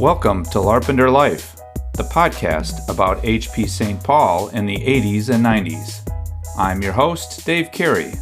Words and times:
Welcome 0.00 0.44
to 0.44 0.58
Larpenteur 0.58 1.12
Life, 1.12 1.56
the 1.94 2.04
podcast 2.04 2.88
about 2.88 3.20
HP 3.24 3.68
St. 3.68 4.00
Paul 4.00 4.46
in 4.50 4.64
the 4.64 4.76
80s 4.76 5.28
and 5.28 5.44
90s. 5.44 6.08
I'm 6.56 6.80
your 6.82 6.92
host, 6.92 7.44
Dave 7.44 7.72
Carey. 7.72 8.12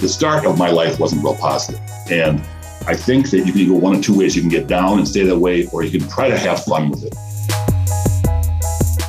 The 0.00 0.08
start 0.08 0.46
of 0.46 0.56
my 0.56 0.70
life 0.70 0.98
wasn't 0.98 1.22
real 1.22 1.36
positive, 1.36 1.82
and 2.10 2.40
I 2.86 2.96
think 2.96 3.28
that 3.32 3.40
you 3.40 3.52
can 3.52 3.68
go 3.68 3.74
one 3.74 3.96
of 3.96 4.02
two 4.02 4.16
ways. 4.16 4.34
You 4.34 4.40
can 4.40 4.48
get 4.48 4.66
down 4.66 4.96
and 4.96 5.06
stay 5.06 5.24
that 5.24 5.36
way, 5.36 5.66
or 5.74 5.82
you 5.84 5.90
can 5.90 6.08
try 6.08 6.30
to 6.30 6.38
have 6.38 6.64
fun 6.64 6.88
with 6.88 7.04
it. 7.04 7.14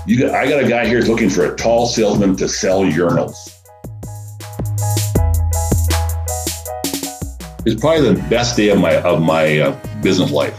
You 0.06 0.20
got, 0.20 0.36
I 0.36 0.50
got 0.50 0.62
a 0.62 0.68
guy 0.68 0.86
here 0.86 1.00
looking 1.00 1.30
for 1.30 1.46
a 1.46 1.56
tall 1.56 1.88
salesman 1.88 2.36
to 2.36 2.50
sell 2.50 2.84
urinals. 2.84 3.57
It's 7.68 7.82
probably 7.82 8.14
the 8.14 8.30
best 8.30 8.56
day 8.56 8.70
of 8.70 8.80
my 8.80 8.96
of 9.02 9.22
my 9.22 9.60
uh, 9.60 10.02
business 10.02 10.32
life. 10.32 10.56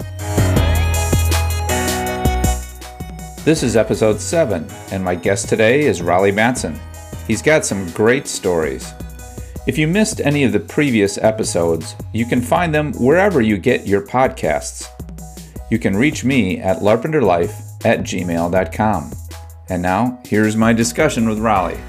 This 3.47 3.63
is 3.63 3.77
episode 3.77 4.21
7, 4.21 4.67
and 4.93 5.03
my 5.03 5.15
guest 5.15 5.49
today 5.49 5.87
is 5.87 6.03
Raleigh 6.03 6.33
Matson. 6.33 6.79
He's 7.27 7.41
got 7.41 7.65
some 7.65 7.91
great 7.93 8.29
stories. 8.29 8.93
If 9.67 9.79
you 9.79 9.89
missed 9.89 10.21
any 10.21 10.45
of 10.45 10.53
the 10.53 10.61
previous 10.61 11.17
episodes, 11.17 11.95
you 12.13 12.27
can 12.27 12.43
find 12.43 12.75
them 12.75 12.93
wherever 13.01 13.41
you 13.41 13.57
get 13.57 13.87
your 13.87 14.03
podcasts. 14.03 14.87
You 15.71 15.79
can 15.79 15.97
reach 15.97 16.25
me 16.25 16.59
at 16.59 16.81
larpenteurlife 16.81 17.87
at 17.87 18.01
gmail.com. 18.01 19.13
And 19.71 19.81
now, 19.81 20.21
here's 20.27 20.57
my 20.57 20.75
discussion 20.75 21.27
with 21.27 21.39
Raleigh. 21.39 21.81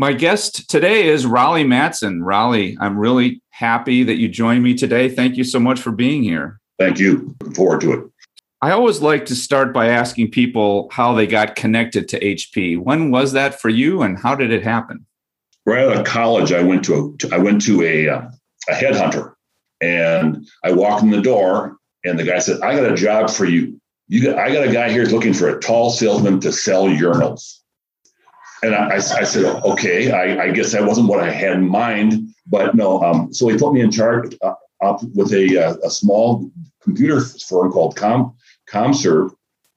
My 0.00 0.12
guest 0.12 0.70
today 0.70 1.08
is 1.08 1.26
Raleigh 1.26 1.64
Matson. 1.64 2.22
Raleigh, 2.22 2.78
I'm 2.80 2.96
really 2.96 3.42
happy 3.50 4.04
that 4.04 4.14
you 4.14 4.28
joined 4.28 4.62
me 4.62 4.74
today. 4.74 5.08
Thank 5.08 5.36
you 5.36 5.42
so 5.42 5.58
much 5.58 5.80
for 5.80 5.90
being 5.90 6.22
here. 6.22 6.60
Thank 6.78 7.00
you. 7.00 7.34
Looking 7.40 7.54
forward 7.54 7.80
to 7.80 7.92
it. 7.94 8.04
I 8.62 8.70
always 8.70 9.02
like 9.02 9.26
to 9.26 9.34
start 9.34 9.74
by 9.74 9.88
asking 9.88 10.30
people 10.30 10.88
how 10.92 11.14
they 11.14 11.26
got 11.26 11.56
connected 11.56 12.08
to 12.10 12.20
HP. 12.20 12.78
When 12.78 13.10
was 13.10 13.32
that 13.32 13.60
for 13.60 13.70
you, 13.70 14.02
and 14.02 14.16
how 14.16 14.36
did 14.36 14.52
it 14.52 14.62
happen? 14.62 15.04
Right 15.66 15.84
out 15.84 15.96
of 15.96 16.06
college, 16.06 16.52
I 16.52 16.62
went 16.62 16.84
to 16.84 17.16
a 17.20 17.34
I 17.34 17.38
went 17.38 17.60
to 17.62 17.82
a 17.82 18.08
uh, 18.08 18.30
a 18.68 18.72
headhunter, 18.72 19.32
and 19.80 20.46
I 20.62 20.70
walked 20.70 21.02
in 21.02 21.10
the 21.10 21.20
door, 21.20 21.76
and 22.04 22.16
the 22.16 22.24
guy 22.24 22.38
said, 22.38 22.60
"I 22.60 22.76
got 22.76 22.92
a 22.92 22.94
job 22.94 23.30
for 23.30 23.46
you. 23.46 23.80
You 24.06 24.22
got 24.22 24.38
I 24.38 24.52
got 24.52 24.68
a 24.68 24.72
guy 24.72 24.90
here 24.90 25.06
looking 25.06 25.34
for 25.34 25.48
a 25.48 25.58
tall 25.58 25.90
salesman 25.90 26.38
to 26.40 26.52
sell 26.52 26.84
urinals." 26.84 27.58
And 28.62 28.74
I, 28.74 28.96
I, 28.96 28.98
said, 28.98 29.44
okay, 29.44 30.10
I, 30.10 30.46
I, 30.46 30.50
guess 30.50 30.72
that 30.72 30.84
wasn't 30.84 31.08
what 31.08 31.20
I 31.20 31.30
had 31.30 31.52
in 31.52 31.68
mind, 31.68 32.34
but 32.46 32.74
no. 32.74 33.00
Um, 33.02 33.32
so 33.32 33.48
he 33.48 33.56
put 33.56 33.72
me 33.72 33.80
in 33.80 33.90
charge 33.90 34.36
uh, 34.42 34.54
up 34.82 35.02
with 35.14 35.32
a, 35.32 35.58
uh, 35.58 35.76
a 35.84 35.90
small 35.90 36.50
computer 36.82 37.20
firm 37.20 37.70
called 37.70 37.94
Com 37.96 38.34
ComServe, 38.70 39.32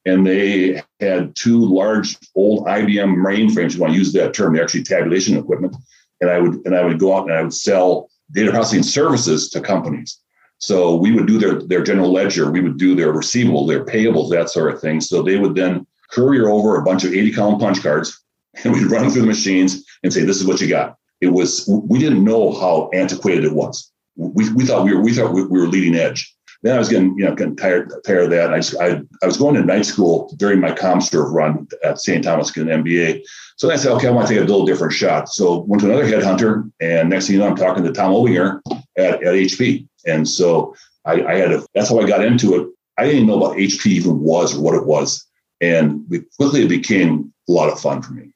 and 0.05 0.25
they 0.25 0.81
had 0.99 1.35
two 1.35 1.63
large 1.63 2.17
old 2.35 2.65
IBM 2.65 3.15
mainframes. 3.17 3.73
You 3.73 3.81
want 3.81 3.93
to 3.93 3.99
use 3.99 4.13
that 4.13 4.33
term? 4.33 4.53
They're 4.53 4.63
actually 4.63 4.83
tabulation 4.83 5.37
equipment. 5.37 5.75
And 6.21 6.29
I 6.29 6.39
would 6.39 6.65
and 6.65 6.75
I 6.75 6.83
would 6.83 6.99
go 6.99 7.15
out 7.15 7.27
and 7.27 7.33
I 7.33 7.41
would 7.41 7.53
sell 7.53 8.09
data 8.31 8.51
processing 8.51 8.83
services 8.83 9.49
to 9.49 9.61
companies. 9.61 10.19
So 10.57 10.95
we 10.95 11.11
would 11.11 11.27
do 11.27 11.37
their 11.37 11.61
their 11.61 11.83
general 11.83 12.11
ledger, 12.11 12.51
we 12.51 12.61
would 12.61 12.77
do 12.77 12.95
their 12.95 13.13
receivables, 13.13 13.67
their 13.67 13.85
payables, 13.85 14.29
that 14.31 14.49
sort 14.49 14.73
of 14.73 14.81
thing. 14.81 15.01
So 15.01 15.21
they 15.21 15.37
would 15.37 15.55
then 15.55 15.85
courier 16.11 16.49
over 16.49 16.77
a 16.77 16.83
bunch 16.83 17.03
of 17.03 17.13
80 17.13 17.31
column 17.31 17.59
punch 17.59 17.81
cards 17.81 18.21
and 18.63 18.73
we'd 18.73 18.91
run 18.91 19.09
through 19.09 19.21
the 19.21 19.27
machines 19.27 19.85
and 20.03 20.13
say, 20.13 20.23
"This 20.23 20.39
is 20.39 20.47
what 20.47 20.61
you 20.61 20.67
got." 20.67 20.97
It 21.21 21.29
was 21.29 21.67
we 21.67 21.99
didn't 21.99 22.23
know 22.23 22.53
how 22.53 22.89
antiquated 22.93 23.45
it 23.45 23.53
was. 23.53 23.91
We, 24.15 24.51
we 24.53 24.65
thought 24.65 24.85
we 24.85 24.93
were 24.93 25.01
we 25.01 25.13
thought 25.13 25.33
we, 25.33 25.45
we 25.45 25.59
were 25.59 25.67
leading 25.67 25.95
edge. 25.95 26.35
Then 26.63 26.75
I 26.75 26.79
was 26.79 26.89
getting 26.89 27.17
you 27.17 27.25
know 27.25 27.35
getting 27.35 27.55
tired 27.55 27.91
tired 28.05 28.25
of 28.25 28.29
that. 28.31 28.53
I, 28.53 28.57
just, 28.57 28.79
I 28.79 29.01
I 29.23 29.25
was 29.25 29.37
going 29.37 29.55
to 29.55 29.63
night 29.63 29.85
school 29.85 30.33
during 30.37 30.59
my 30.59 30.71
ComServe 30.71 31.31
run 31.31 31.67
at 31.83 31.99
St. 31.99 32.23
Thomas 32.23 32.51
getting 32.51 32.71
an 32.71 32.83
MBA. 32.83 33.23
So 33.57 33.71
I 33.71 33.75
said, 33.75 33.91
okay, 33.93 34.07
I 34.07 34.11
want 34.11 34.27
to 34.27 34.33
take 34.33 34.41
a 34.41 34.45
little 34.45 34.65
different 34.65 34.93
shot. 34.93 35.29
So 35.29 35.59
went 35.61 35.81
to 35.81 35.87
another 35.87 36.05
headhunter, 36.05 36.71
and 36.81 37.09
next 37.09 37.27
thing 37.27 37.35
you 37.35 37.41
know, 37.41 37.47
I'm 37.47 37.55
talking 37.55 37.83
to 37.83 37.91
Tom 37.91 38.11
Obinger 38.11 38.59
at, 38.97 39.23
at 39.23 39.35
HP. 39.35 39.87
And 40.07 40.27
so 40.27 40.75
I, 41.05 41.23
I 41.23 41.35
had 41.35 41.51
a, 41.51 41.63
that's 41.73 41.89
how 41.89 41.99
I 41.99 42.07
got 42.07 42.25
into 42.25 42.55
it. 42.55 42.67
I 42.97 43.05
didn't 43.05 43.27
know 43.27 43.37
what 43.37 43.57
HP 43.57 43.87
even 43.87 44.19
was 44.19 44.55
or 44.55 44.61
what 44.61 44.75
it 44.75 44.85
was, 44.85 45.25
and 45.61 46.05
quickly 46.37 46.63
it 46.63 46.69
became 46.69 47.33
a 47.47 47.51
lot 47.51 47.71
of 47.71 47.79
fun 47.79 48.01
for 48.01 48.13
me. 48.13 48.33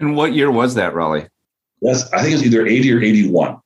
And 0.00 0.16
what 0.16 0.34
year 0.34 0.50
was 0.50 0.74
that, 0.74 0.94
Raleigh? 0.94 1.28
Yes, 1.80 2.10
I 2.12 2.22
think 2.22 2.34
it's 2.34 2.44
either 2.44 2.66
80 2.66 2.92
or 2.92 3.02
81. 3.02 3.60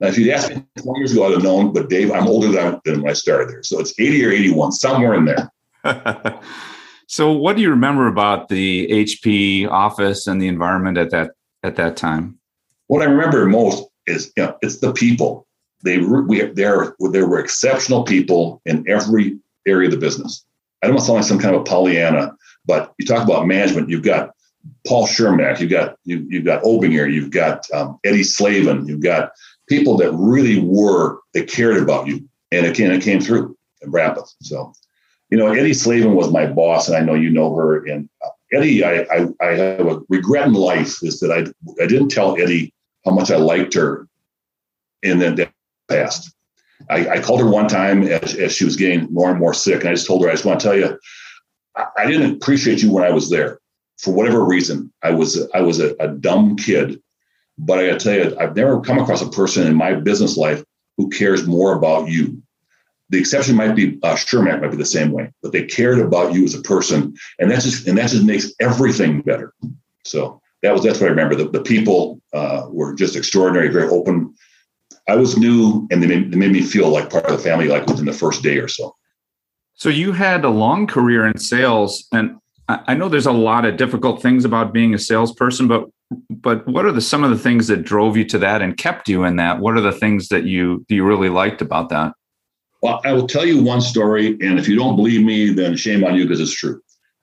Now, 0.00 0.08
if 0.08 0.18
you'd 0.18 0.30
asked 0.30 0.50
me 0.50 0.64
20 0.78 0.98
years 0.98 1.12
ago, 1.12 1.26
I'd 1.26 1.32
have 1.32 1.42
known, 1.42 1.72
but 1.72 1.88
Dave, 1.88 2.10
I'm 2.10 2.26
older 2.26 2.48
than, 2.48 2.80
than 2.84 3.02
when 3.02 3.10
I 3.10 3.14
started 3.14 3.48
there. 3.48 3.62
So 3.62 3.78
it's 3.78 3.98
80 3.98 4.24
or 4.24 4.30
81, 4.32 4.72
somewhere 4.72 5.14
in 5.14 5.26
there. 5.26 5.50
so 7.06 7.30
what 7.30 7.56
do 7.56 7.62
you 7.62 7.70
remember 7.70 8.08
about 8.08 8.48
the 8.48 8.88
HP 8.88 9.68
office 9.68 10.26
and 10.26 10.40
the 10.40 10.48
environment 10.48 10.98
at 10.98 11.10
that 11.10 11.30
at 11.62 11.76
that 11.76 11.96
time? 11.96 12.38
What 12.88 13.02
I 13.02 13.04
remember 13.06 13.46
most 13.46 13.84
is 14.06 14.32
you 14.36 14.44
know, 14.44 14.56
it's 14.62 14.78
the 14.78 14.92
people. 14.92 15.46
They 15.84 15.98
we 15.98 16.42
there 16.46 16.94
there 16.98 17.26
were 17.26 17.38
exceptional 17.38 18.04
people 18.04 18.60
in 18.66 18.84
every 18.88 19.38
area 19.66 19.88
of 19.88 19.92
the 19.92 19.98
business. 19.98 20.44
I 20.82 20.86
don't 20.86 20.94
want 20.94 21.02
to 21.02 21.06
sound 21.06 21.16
like 21.18 21.26
some 21.26 21.38
kind 21.38 21.54
of 21.54 21.62
a 21.62 21.64
Pollyanna, 21.64 22.34
but 22.64 22.92
you 22.98 23.06
talk 23.06 23.24
about 23.24 23.46
management, 23.46 23.88
you've 23.88 24.02
got 24.02 24.30
Paul 24.86 25.06
Schermack, 25.06 25.60
you've 25.60 25.70
got 25.70 25.96
you, 26.04 26.26
you've 26.28 26.44
got 26.44 26.62
Obinger, 26.62 27.12
you've 27.12 27.30
got 27.30 27.70
um, 27.72 27.98
Eddie 28.04 28.24
Slavin, 28.24 28.86
you've 28.86 29.02
got 29.02 29.32
people 29.68 29.96
that 29.98 30.12
really 30.12 30.60
were 30.60 31.18
that 31.34 31.48
cared 31.48 31.78
about 31.78 32.06
you, 32.06 32.28
and 32.50 32.66
it 32.66 32.76
came 32.76 32.90
it 32.90 33.02
came 33.02 33.20
through 33.20 33.56
in 33.80 33.90
Rapid. 33.90 34.24
So, 34.40 34.72
you 35.30 35.38
know, 35.38 35.48
Eddie 35.48 35.74
Slavin 35.74 36.14
was 36.14 36.32
my 36.32 36.46
boss, 36.46 36.88
and 36.88 36.96
I 36.96 37.00
know 37.00 37.14
you 37.14 37.30
know 37.30 37.54
her. 37.54 37.84
And 37.86 38.08
uh, 38.24 38.30
Eddie, 38.52 38.84
I, 38.84 39.06
I, 39.10 39.28
I 39.40 39.46
have 39.54 39.86
a 39.86 40.00
regret 40.08 40.46
in 40.46 40.54
life 40.54 41.02
is 41.02 41.20
that 41.20 41.30
I 41.30 41.82
I 41.82 41.86
didn't 41.86 42.08
tell 42.08 42.40
Eddie 42.40 42.72
how 43.04 43.12
much 43.12 43.30
I 43.30 43.36
liked 43.36 43.74
her 43.74 44.08
in 45.02 45.18
the 45.18 45.50
past. 45.88 46.34
I, 46.90 47.08
I 47.08 47.20
called 47.20 47.40
her 47.40 47.48
one 47.48 47.68
time 47.68 48.02
as, 48.02 48.34
as 48.34 48.52
she 48.52 48.64
was 48.64 48.74
getting 48.74 49.12
more 49.12 49.30
and 49.30 49.38
more 49.38 49.54
sick, 49.54 49.80
and 49.80 49.88
I 49.88 49.94
just 49.94 50.06
told 50.06 50.22
her, 50.22 50.28
I 50.28 50.32
just 50.32 50.44
want 50.44 50.60
to 50.60 50.66
tell 50.66 50.76
you, 50.76 50.98
I 51.96 52.06
didn't 52.06 52.32
appreciate 52.32 52.82
you 52.82 52.90
when 52.90 53.04
I 53.04 53.10
was 53.10 53.30
there 53.30 53.60
for 54.02 54.12
whatever 54.12 54.44
reason, 54.44 54.92
I 55.02 55.12
was 55.12 55.48
I 55.54 55.60
was 55.60 55.80
a, 55.80 55.94
a 56.00 56.08
dumb 56.08 56.56
kid. 56.56 57.00
But 57.58 57.78
I 57.78 57.86
got 57.86 58.00
to 58.00 58.04
tell 58.04 58.14
you, 58.14 58.36
I've 58.38 58.56
never 58.56 58.80
come 58.80 58.98
across 58.98 59.22
a 59.22 59.28
person 59.28 59.66
in 59.66 59.74
my 59.74 59.94
business 59.94 60.36
life 60.36 60.64
who 60.96 61.08
cares 61.10 61.46
more 61.46 61.74
about 61.74 62.08
you. 62.08 62.42
The 63.10 63.18
exception 63.18 63.56
might 63.56 63.76
be 63.76 63.98
uh, 64.02 64.16
Sherman 64.16 64.60
might 64.60 64.70
be 64.70 64.76
the 64.76 64.86
same 64.86 65.12
way, 65.12 65.30
but 65.42 65.52
they 65.52 65.64
cared 65.64 66.00
about 66.00 66.32
you 66.32 66.44
as 66.44 66.54
a 66.54 66.62
person, 66.62 67.14
and 67.38 67.50
that 67.50 67.62
just 67.62 67.86
and 67.86 67.96
that 67.98 68.10
just 68.10 68.24
makes 68.24 68.52
everything 68.58 69.20
better. 69.20 69.52
So 70.04 70.40
that 70.62 70.72
was 70.72 70.82
that's 70.82 71.00
what 71.00 71.06
I 71.06 71.10
remember. 71.10 71.36
The, 71.36 71.48
the 71.48 71.62
people 71.62 72.20
uh, 72.32 72.66
were 72.70 72.94
just 72.94 73.14
extraordinary, 73.14 73.68
very 73.68 73.88
open. 73.88 74.34
I 75.08 75.16
was 75.16 75.36
new, 75.36 75.86
and 75.90 76.02
they 76.02 76.06
made, 76.06 76.32
they 76.32 76.38
made 76.38 76.52
me 76.52 76.62
feel 76.62 76.88
like 76.88 77.10
part 77.10 77.26
of 77.26 77.36
the 77.36 77.42
family, 77.42 77.68
like 77.68 77.86
within 77.86 78.06
the 78.06 78.12
first 78.12 78.42
day 78.42 78.58
or 78.58 78.68
so. 78.68 78.96
So 79.74 79.88
you 79.88 80.12
had 80.12 80.44
a 80.44 80.48
long 80.48 80.86
career 80.86 81.26
in 81.26 81.38
sales, 81.38 82.06
and 82.12 82.38
I 82.86 82.94
know 82.94 83.08
there's 83.08 83.26
a 83.26 83.32
lot 83.32 83.64
of 83.64 83.76
difficult 83.76 84.22
things 84.22 84.44
about 84.44 84.72
being 84.72 84.94
a 84.94 84.98
salesperson, 84.98 85.68
but 85.68 85.88
but 86.30 86.66
what 86.68 86.84
are 86.84 86.92
the 86.92 87.00
some 87.00 87.24
of 87.24 87.30
the 87.30 87.38
things 87.38 87.66
that 87.68 87.84
drove 87.84 88.16
you 88.16 88.24
to 88.26 88.38
that 88.38 88.62
and 88.62 88.76
kept 88.76 89.08
you 89.08 89.24
in 89.24 89.36
that? 89.36 89.58
What 89.58 89.76
are 89.76 89.80
the 89.80 89.92
things 89.92 90.28
that 90.28 90.44
you 90.44 90.84
you 90.88 91.04
really 91.04 91.28
liked 91.28 91.62
about 91.62 91.88
that? 91.88 92.12
Well, 92.82 93.00
I 93.04 93.12
will 93.12 93.26
tell 93.26 93.46
you 93.46 93.62
one 93.62 93.80
story, 93.80 94.38
and 94.40 94.58
if 94.58 94.68
you 94.68 94.76
don't 94.76 94.96
believe 94.96 95.24
me, 95.24 95.52
then 95.52 95.76
shame 95.76 96.04
on 96.04 96.14
you 96.14 96.24
because 96.24 96.40
it's 96.40 96.54
true. 96.54 96.82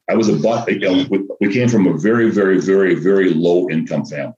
I 0.10 0.16
was 0.16 0.30
a 0.30 0.36
bus. 0.36 0.68
You 0.68 0.80
know, 0.80 1.06
we 1.40 1.54
came 1.54 1.70
from 1.70 1.88
a 1.88 1.98
very, 1.98 2.32
very, 2.32 2.60
very, 2.60 2.96
very 2.96 3.34
low 3.34 3.70
income 3.70 4.06
family, 4.06 4.34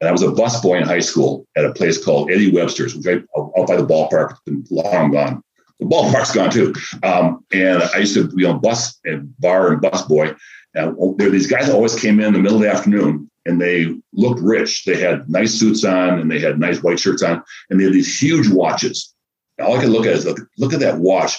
and 0.00 0.08
I 0.08 0.12
was 0.12 0.22
a 0.22 0.32
bus 0.32 0.60
boy 0.60 0.76
in 0.76 0.82
high 0.82 1.00
school 1.00 1.46
at 1.56 1.64
a 1.64 1.72
place 1.72 2.02
called 2.02 2.30
Eddie 2.30 2.52
Webster's, 2.52 2.94
which 2.94 3.06
I 3.06 3.22
out 3.36 3.68
by 3.68 3.76
the 3.76 3.86
ballpark, 3.86 4.32
it's 4.32 4.40
been 4.44 4.64
long 4.70 5.12
gone 5.12 5.42
the 5.78 5.86
ballpark's 5.86 6.32
gone 6.32 6.50
too. 6.50 6.74
Um, 7.02 7.44
and 7.52 7.82
I 7.82 7.98
used 7.98 8.14
to, 8.14 8.28
be 8.28 8.44
on 8.44 8.60
bus 8.60 8.98
and 9.04 9.38
bar 9.38 9.72
and 9.72 9.80
bus 9.80 10.02
boy. 10.02 10.34
And 10.74 10.96
there 11.18 11.30
these 11.30 11.46
guys 11.46 11.70
always 11.70 11.98
came 11.98 12.20
in 12.20 12.32
the 12.32 12.38
middle 12.38 12.56
of 12.56 12.62
the 12.62 12.70
afternoon 12.70 13.30
and 13.46 13.60
they 13.60 13.94
looked 14.12 14.40
rich. 14.40 14.84
They 14.84 15.00
had 15.00 15.28
nice 15.28 15.54
suits 15.54 15.84
on 15.84 16.18
and 16.18 16.30
they 16.30 16.38
had 16.38 16.58
nice 16.58 16.82
white 16.82 16.98
shirts 16.98 17.22
on 17.22 17.42
and 17.70 17.78
they 17.78 17.84
had 17.84 17.92
these 17.92 18.20
huge 18.20 18.48
watches. 18.48 19.14
All 19.60 19.76
I 19.76 19.80
could 19.80 19.90
look 19.90 20.06
at 20.06 20.12
is 20.12 20.26
look, 20.26 20.38
look 20.58 20.72
at 20.72 20.80
that 20.80 20.98
watch. 20.98 21.38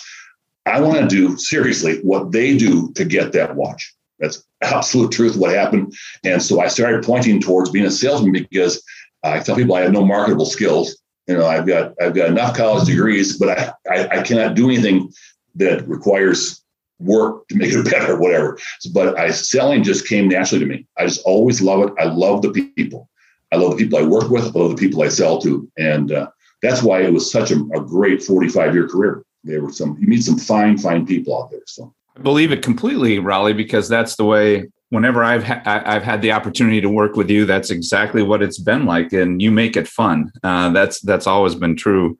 I 0.65 0.81
want 0.81 0.97
to 0.97 1.07
do 1.07 1.37
seriously 1.37 1.99
what 2.01 2.31
they 2.31 2.57
do 2.57 2.91
to 2.93 3.05
get 3.05 3.31
that 3.33 3.55
watch. 3.55 3.93
That's 4.19 4.43
absolute 4.61 5.11
truth 5.11 5.37
what 5.37 5.53
happened. 5.53 5.93
And 6.23 6.41
so 6.41 6.59
I 6.59 6.67
started 6.67 7.03
pointing 7.03 7.39
towards 7.39 7.69
being 7.69 7.85
a 7.85 7.91
salesman 7.91 8.31
because 8.31 8.83
I 9.23 9.39
tell 9.39 9.55
people 9.55 9.75
I 9.75 9.81
have 9.81 9.91
no 9.91 10.05
marketable 10.05 10.45
skills 10.45 10.97
you 11.27 11.37
know, 11.37 11.45
I've 11.45 11.67
got 11.67 11.93
I've 12.01 12.15
got 12.15 12.29
enough 12.29 12.55
college 12.55 12.87
degrees, 12.87 13.37
but 13.37 13.57
I, 13.57 13.73
I, 13.89 14.19
I 14.19 14.23
cannot 14.23 14.55
do 14.55 14.69
anything 14.69 15.11
that 15.55 15.87
requires 15.87 16.63
work 16.99 17.47
to 17.49 17.55
make 17.55 17.71
it 17.71 17.83
better, 17.91 18.17
whatever. 18.17 18.57
But 18.93 19.17
I 19.19 19.31
selling 19.31 19.83
just 19.83 20.07
came 20.07 20.27
naturally 20.27 20.63
to 20.63 20.69
me. 20.69 20.87
I 20.97 21.05
just 21.05 21.21
always 21.25 21.61
love 21.61 21.83
it. 21.83 21.93
I 21.99 22.05
love 22.05 22.41
the 22.41 22.51
people. 22.51 23.09
I 23.51 23.57
love 23.57 23.77
the 23.77 23.83
people 23.83 23.99
I 23.99 24.03
work 24.03 24.29
with. 24.29 24.43
I 24.43 24.59
love 24.59 24.71
the 24.71 24.77
people 24.77 25.03
I 25.03 25.09
sell 25.09 25.39
to, 25.41 25.69
and 25.77 26.11
uh, 26.11 26.27
that's 26.61 26.81
why 26.81 27.01
it 27.01 27.13
was 27.13 27.31
such 27.31 27.51
a, 27.51 27.59
a 27.75 27.81
great 27.81 28.23
45 28.23 28.73
year 28.73 28.87
career. 28.87 29.23
There 29.43 29.61
were 29.61 29.71
some 29.71 29.97
you 29.99 30.07
meet 30.07 30.23
some 30.23 30.37
fine, 30.37 30.77
fine 30.77 31.05
people 31.05 31.41
out 31.41 31.51
there. 31.51 31.61
So 31.65 31.93
I 32.15 32.21
believe 32.21 32.51
it 32.51 32.63
completely, 32.63 33.19
Raleigh, 33.19 33.53
because 33.53 33.87
that's 33.87 34.15
the 34.15 34.25
way. 34.25 34.69
Whenever 34.89 35.23
I've 35.23 35.43
ha- 35.43 35.61
I've 35.65 36.03
had 36.03 36.21
the 36.21 36.31
opportunity 36.31 36.79
to 36.79 36.89
work 36.89 37.15
with 37.15 37.29
you, 37.29 37.45
that's 37.45 37.69
exactly 37.69 38.23
what 38.23 38.41
it's 38.41 38.57
been 38.57 38.85
like, 38.85 39.11
and 39.11 39.41
you 39.41 39.51
make 39.51 39.75
it 39.75 39.87
fun. 39.87 40.31
Uh, 40.43 40.69
that's 40.69 41.01
that's 41.01 41.27
always 41.27 41.55
been 41.55 41.75
true. 41.75 42.17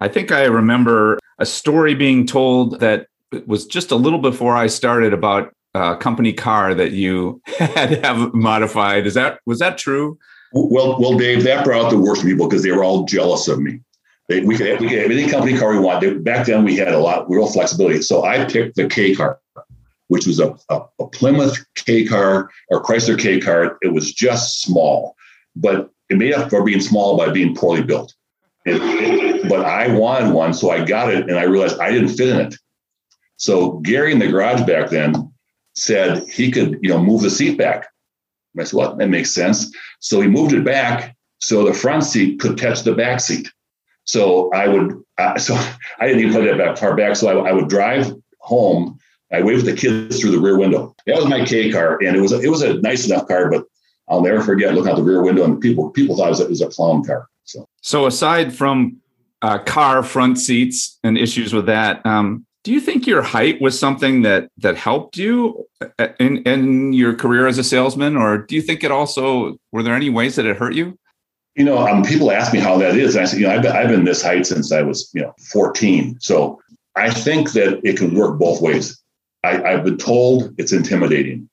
I 0.00 0.08
think 0.08 0.30
I 0.30 0.44
remember 0.44 1.18
a 1.38 1.46
story 1.46 1.94
being 1.94 2.26
told 2.26 2.80
that 2.80 3.06
was 3.46 3.66
just 3.66 3.90
a 3.90 3.96
little 3.96 4.18
before 4.18 4.56
I 4.56 4.66
started 4.66 5.12
about 5.12 5.52
a 5.74 5.96
company 5.96 6.32
car 6.32 6.74
that 6.74 6.92
you 6.92 7.40
had 7.58 8.04
have 8.04 8.34
modified. 8.34 9.06
Is 9.06 9.14
that 9.14 9.40
was 9.46 9.58
that 9.58 9.78
true? 9.78 10.18
Well, 10.52 10.98
well, 10.98 11.16
Dave, 11.18 11.44
that 11.44 11.64
brought 11.64 11.86
out 11.86 11.90
the 11.90 11.98
worst 11.98 12.22
people 12.22 12.48
because 12.48 12.62
they 12.62 12.70
were 12.70 12.84
all 12.84 13.04
jealous 13.04 13.48
of 13.48 13.60
me. 13.60 13.80
They, 14.28 14.40
we 14.40 14.56
could 14.56 14.80
we 14.80 14.88
could 14.88 14.98
have 14.98 15.10
any 15.10 15.28
company 15.28 15.58
car 15.58 15.72
we 15.72 15.78
want. 15.78 16.24
Back 16.24 16.46
then, 16.46 16.64
we 16.64 16.76
had 16.76 16.88
a 16.88 16.98
lot 16.98 17.28
real 17.30 17.46
flexibility. 17.46 18.02
So 18.02 18.24
I 18.24 18.44
picked 18.44 18.76
the 18.76 18.88
K 18.88 19.14
car, 19.14 19.38
which 20.08 20.26
was 20.26 20.40
a, 20.40 20.56
a, 20.68 20.80
a 20.98 21.06
Plymouth 21.08 21.56
K 21.74 22.04
car 22.04 22.50
or 22.70 22.82
Chrysler 22.82 23.18
K 23.18 23.40
car. 23.40 23.78
It 23.82 23.92
was 23.92 24.12
just 24.12 24.60
small, 24.62 25.14
but 25.54 25.90
it 26.10 26.18
made 26.18 26.34
up 26.34 26.50
for 26.50 26.64
being 26.64 26.80
small 26.80 27.16
by 27.16 27.30
being 27.30 27.54
poorly 27.54 27.82
built. 27.82 28.14
It, 28.66 28.80
it, 28.82 29.48
but 29.48 29.64
I 29.64 29.88
wanted 29.88 30.32
one, 30.32 30.52
so 30.52 30.70
I 30.70 30.84
got 30.84 31.12
it, 31.12 31.28
and 31.28 31.38
I 31.38 31.44
realized 31.44 31.78
I 31.78 31.90
didn't 31.90 32.16
fit 32.16 32.28
in 32.28 32.40
it. 32.40 32.54
So 33.36 33.78
Gary 33.78 34.12
in 34.12 34.18
the 34.18 34.28
garage 34.28 34.66
back 34.66 34.90
then 34.90 35.32
said 35.74 36.26
he 36.28 36.50
could, 36.50 36.78
you 36.82 36.90
know, 36.90 37.02
move 37.02 37.22
the 37.22 37.30
seat 37.30 37.56
back. 37.56 37.86
I 38.58 38.64
said, 38.64 38.76
well, 38.76 38.96
that 38.96 39.08
makes 39.08 39.32
sense. 39.32 39.72
So 40.00 40.20
he 40.20 40.28
moved 40.28 40.52
it 40.52 40.64
back 40.64 41.16
so 41.40 41.64
the 41.64 41.74
front 41.74 42.04
seat 42.04 42.40
could 42.40 42.58
touch 42.58 42.82
the 42.82 42.94
back 42.94 43.20
seat. 43.20 43.48
So 44.04 44.50
I 44.52 44.68
would, 44.68 45.00
uh, 45.18 45.38
so 45.38 45.54
I 45.98 46.06
didn't 46.06 46.22
even 46.22 46.32
put 46.34 46.44
that 46.44 46.58
back 46.58 46.76
far 46.76 46.96
back. 46.96 47.16
So 47.16 47.28
I, 47.28 47.50
I 47.50 47.52
would 47.52 47.68
drive 47.68 48.12
home. 48.40 48.98
I 49.32 49.42
waved 49.42 49.66
the 49.66 49.74
kids 49.74 50.20
through 50.20 50.30
the 50.30 50.40
rear 50.40 50.58
window. 50.58 50.94
That 51.06 51.16
was 51.16 51.26
my 51.26 51.44
K 51.44 51.70
car, 51.70 51.98
and 52.02 52.16
it 52.16 52.20
was 52.20 52.32
a, 52.32 52.40
it 52.40 52.48
was 52.48 52.62
a 52.62 52.74
nice 52.80 53.06
enough 53.06 53.28
car, 53.28 53.50
but 53.50 53.64
I'll 54.08 54.22
never 54.22 54.40
forget 54.40 54.74
looking 54.74 54.90
out 54.90 54.96
the 54.96 55.02
rear 55.02 55.22
window 55.22 55.44
and 55.44 55.60
people 55.60 55.90
people 55.90 56.16
thought 56.16 56.28
it 56.28 56.30
was 56.30 56.40
a, 56.40 56.44
it 56.44 56.50
was 56.50 56.62
a 56.62 56.68
clown 56.68 57.04
car. 57.04 57.28
So 57.44 57.68
so 57.82 58.06
aside 58.06 58.54
from 58.54 58.98
uh, 59.42 59.58
car 59.58 60.02
front 60.02 60.38
seats 60.38 60.98
and 61.04 61.16
issues 61.18 61.52
with 61.52 61.66
that, 61.66 62.04
um, 62.04 62.46
do 62.64 62.72
you 62.72 62.80
think 62.80 63.06
your 63.06 63.22
height 63.22 63.60
was 63.60 63.78
something 63.78 64.22
that 64.22 64.50
that 64.58 64.76
helped 64.76 65.16
you 65.16 65.66
uh, 65.98 66.08
in 66.18 66.42
in 66.42 66.92
your 66.92 67.14
career 67.14 67.46
as 67.46 67.58
a 67.58 67.64
salesman 67.64 68.16
or 68.16 68.38
do 68.38 68.54
you 68.54 68.62
think 68.62 68.84
it 68.84 68.90
also 68.90 69.56
were 69.72 69.82
there 69.82 69.94
any 69.94 70.10
ways 70.10 70.36
that 70.36 70.44
it 70.44 70.56
hurt 70.56 70.74
you 70.74 70.98
you 71.56 71.64
know 71.64 71.78
um, 71.78 72.02
people 72.02 72.30
ask 72.30 72.52
me 72.52 72.58
how 72.58 72.76
that 72.76 72.94
is 72.96 73.14
and 73.14 73.22
i 73.22 73.26
said 73.26 73.40
you 73.40 73.46
know 73.46 73.54
I've 73.54 73.62
been, 73.62 73.72
I've 73.72 73.88
been 73.88 74.04
this 74.04 74.22
height 74.22 74.46
since 74.46 74.70
i 74.70 74.82
was 74.82 75.10
you 75.14 75.22
know 75.22 75.32
14 75.50 76.18
so 76.20 76.60
i 76.94 77.10
think 77.10 77.52
that 77.52 77.80
it 77.84 77.96
can 77.96 78.14
work 78.14 78.38
both 78.38 78.60
ways 78.60 79.02
I, 79.56 79.72
i've 79.72 79.84
been 79.84 79.98
told 79.98 80.54
it's 80.58 80.72
intimidating 80.72 81.48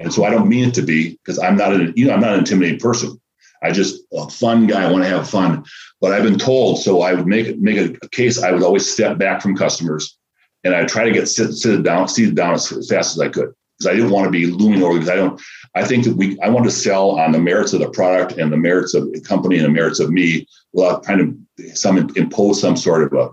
and 0.00 0.12
so 0.12 0.24
i 0.24 0.30
don't 0.30 0.48
mean 0.48 0.68
it 0.68 0.74
to 0.74 0.82
be 0.82 1.10
because 1.10 1.38
i'm 1.38 1.56
not 1.56 1.72
an 1.72 1.92
you 1.96 2.06
know 2.06 2.14
i'm 2.14 2.20
not 2.20 2.34
an 2.34 2.40
intimidating 2.40 2.80
person 2.80 3.18
I 3.64 3.70
just 3.70 4.02
a 4.12 4.28
fun 4.28 4.66
guy. 4.66 4.82
I 4.82 4.90
want 4.90 5.04
to 5.04 5.08
have 5.08 5.30
fun, 5.30 5.64
but 6.00 6.10
I've 6.10 6.24
been 6.24 6.36
told. 6.36 6.80
So 6.80 7.02
I 7.02 7.14
would 7.14 7.28
make 7.28 7.56
make 7.58 7.76
a, 7.76 7.96
a 8.02 8.08
case. 8.08 8.42
I 8.42 8.50
would 8.50 8.64
always 8.64 8.90
step 8.90 9.18
back 9.18 9.40
from 9.40 9.56
customers 9.56 10.18
and 10.64 10.74
I 10.74 10.84
try 10.84 11.04
to 11.04 11.12
get 11.12 11.28
sit, 11.28 11.52
sit 11.52 11.82
down, 11.82 12.08
seated 12.08 12.34
down 12.34 12.54
as 12.54 12.68
fast 12.88 13.16
as 13.16 13.20
I 13.20 13.28
could 13.28 13.52
because 13.78 13.90
I 13.90 13.94
didn't 13.94 14.10
want 14.10 14.26
to 14.26 14.30
be 14.30 14.46
looming 14.46 14.82
over. 14.82 14.94
Because 14.94 15.10
I 15.10 15.16
don't. 15.16 15.40
I 15.74 15.84
think 15.84 16.04
that 16.04 16.16
we. 16.16 16.38
I 16.40 16.48
want 16.48 16.64
to 16.66 16.70
sell 16.70 17.12
on 17.12 17.32
the 17.32 17.38
merits 17.38 17.72
of 17.72 17.80
the 17.80 17.90
product 17.90 18.32
and 18.32 18.52
the 18.52 18.56
merits 18.56 18.94
of 18.94 19.12
the 19.12 19.20
company 19.20 19.56
and 19.56 19.64
the 19.64 19.70
merits 19.70 20.00
of 20.00 20.10
me, 20.10 20.46
without 20.72 21.04
kind 21.04 21.20
of 21.20 21.76
some 21.76 21.98
impose 22.16 22.60
some 22.60 22.76
sort 22.76 23.02
of 23.04 23.12
a, 23.12 23.30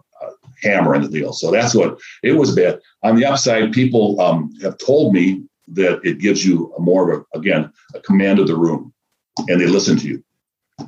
hammer 0.61 0.95
in 0.95 1.01
the 1.01 1.09
deal. 1.09 1.33
So 1.33 1.51
that's 1.51 1.73
what 1.75 1.99
it 2.23 2.33
was 2.33 2.55
bad. 2.55 2.79
On 3.03 3.15
the 3.15 3.25
upside, 3.25 3.71
people 3.71 4.19
um, 4.21 4.51
have 4.61 4.77
told 4.77 5.13
me 5.13 5.43
that 5.69 5.99
it 6.03 6.19
gives 6.19 6.45
you 6.45 6.73
a 6.77 6.81
more 6.81 7.11
of 7.11 7.19
a 7.33 7.37
again 7.37 7.71
a 7.93 7.99
command 7.99 8.39
of 8.39 8.47
the 8.47 8.55
room, 8.55 8.93
and 9.47 9.61
they 9.61 9.67
listen 9.67 9.97
to 9.97 10.07
you. 10.07 10.23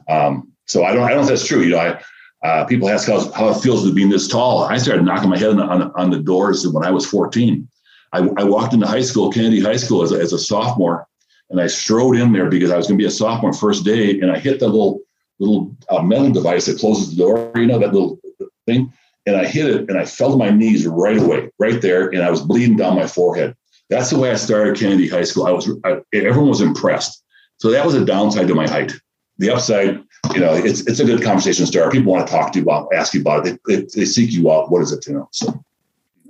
Um, 0.09 0.51
so 0.65 0.83
I 0.83 0.93
don't. 0.93 1.03
I 1.03 1.09
don't 1.09 1.17
know 1.17 1.23
if 1.23 1.29
that's 1.29 1.47
true. 1.47 1.61
You 1.61 1.71
know, 1.71 1.79
I 1.79 2.01
uh, 2.43 2.65
people 2.65 2.89
ask 2.89 3.07
how, 3.07 3.31
how 3.33 3.49
it 3.49 3.61
feels 3.61 3.83
to 3.83 3.93
be 3.93 4.05
this 4.05 4.27
tall. 4.27 4.63
I 4.63 4.77
started 4.77 5.03
knocking 5.03 5.29
my 5.29 5.37
head 5.37 5.51
on, 5.51 5.59
on, 5.59 5.91
on 5.95 6.09
the 6.09 6.19
doors 6.19 6.67
when 6.67 6.83
I 6.83 6.89
was 6.89 7.05
14. 7.05 7.67
I, 8.13 8.19
I, 8.37 8.43
walked 8.43 8.73
into 8.73 8.87
high 8.87 9.01
school, 9.01 9.31
Kennedy 9.31 9.61
High 9.61 9.77
School, 9.77 10.01
as 10.01 10.11
a, 10.11 10.15
as 10.15 10.33
a 10.33 10.39
sophomore, 10.39 11.07
and 11.49 11.61
I 11.61 11.67
strode 11.67 12.17
in 12.17 12.33
there 12.33 12.49
because 12.49 12.71
I 12.71 12.77
was 12.77 12.87
going 12.87 12.97
to 12.97 13.03
be 13.03 13.07
a 13.07 13.11
sophomore 13.11 13.53
first 13.53 13.85
day, 13.85 14.19
and 14.19 14.31
I 14.31 14.39
hit 14.39 14.59
the 14.59 14.67
little 14.67 15.01
little 15.39 15.75
uh, 15.89 16.01
metal 16.01 16.31
device 16.31 16.67
that 16.67 16.79
closes 16.79 17.11
the 17.11 17.23
door, 17.23 17.51
you 17.55 17.65
know, 17.65 17.79
that 17.79 17.93
little 17.93 18.19
thing, 18.67 18.93
and 19.25 19.35
I 19.35 19.45
hit 19.45 19.67
it, 19.67 19.89
and 19.89 19.97
I 19.97 20.05
fell 20.05 20.31
to 20.31 20.37
my 20.37 20.49
knees 20.49 20.87
right 20.87 21.17
away, 21.17 21.49
right 21.59 21.81
there, 21.81 22.09
and 22.09 22.23
I 22.23 22.31
was 22.31 22.41
bleeding 22.41 22.77
down 22.77 22.95
my 22.95 23.07
forehead. 23.07 23.55
That's 23.89 24.09
the 24.09 24.17
way 24.17 24.31
I 24.31 24.35
started 24.35 24.77
Kennedy 24.77 25.07
High 25.07 25.23
School. 25.23 25.45
I 25.45 25.51
was 25.51 25.69
I, 25.83 26.01
everyone 26.13 26.49
was 26.49 26.61
impressed. 26.61 27.23
So 27.57 27.69
that 27.71 27.85
was 27.85 27.93
a 27.93 28.03
downside 28.03 28.47
to 28.47 28.55
my 28.55 28.67
height. 28.67 28.93
The 29.37 29.51
upside, 29.51 30.01
you 30.33 30.39
know, 30.39 30.53
it's 30.53 30.81
it's 30.87 30.99
a 30.99 31.05
good 31.05 31.21
conversation 31.21 31.65
starter. 31.65 31.91
People 31.91 32.13
want 32.13 32.25
to 32.25 32.33
talk 32.33 32.51
to 32.53 32.59
you 32.59 32.63
about, 32.63 32.87
ask 32.93 33.13
you 33.13 33.21
about 33.21 33.45
it. 33.45 33.59
They, 33.67 33.75
they, 33.75 33.87
they 33.93 34.05
seek 34.05 34.31
you 34.31 34.51
out. 34.51 34.71
What 34.71 34.81
is 34.81 34.91
it, 34.91 35.05
you 35.07 35.13
know? 35.13 35.29
So. 35.31 35.63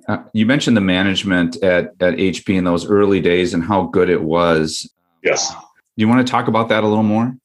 Uh, 0.08 0.24
you 0.34 0.46
mentioned 0.46 0.76
the 0.76 0.82
management 0.82 1.62
at 1.64 1.94
at 2.02 2.16
HP 2.16 2.56
in 2.56 2.64
those 2.64 2.86
early 2.86 3.22
days 3.22 3.54
and 3.54 3.64
how 3.64 3.84
good 3.84 4.10
it 4.10 4.24
was. 4.24 4.92
Yes. 5.24 5.52
Do 5.52 5.58
you 5.98 6.08
want 6.08 6.26
to 6.26 6.30
talk 6.30 6.48
about 6.48 6.70
that 6.70 6.84
a 6.84 6.88
little 6.88 7.04
more? 7.04 7.36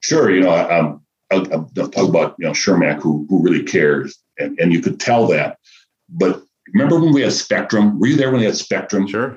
Sure. 0.00 0.30
You 0.30 0.42
know, 0.42 0.54
um, 0.54 1.02
I'll, 1.32 1.52
I'll, 1.52 1.88
talk 1.88 2.08
about 2.08 2.36
you 2.38 2.46
know 2.46 2.52
Shermac, 2.52 3.00
who 3.00 3.26
who 3.28 3.42
really 3.42 3.62
cares, 3.62 4.22
and, 4.38 4.58
and 4.58 4.72
you 4.72 4.80
could 4.80 5.00
tell 5.00 5.26
that. 5.28 5.58
But 6.08 6.42
remember 6.72 7.00
when 7.00 7.12
we 7.12 7.22
had 7.22 7.32
Spectrum? 7.32 7.98
Were 7.98 8.06
you 8.06 8.16
there 8.16 8.30
when 8.30 8.40
we 8.40 8.46
had 8.46 8.56
Spectrum? 8.56 9.06
Sure. 9.06 9.36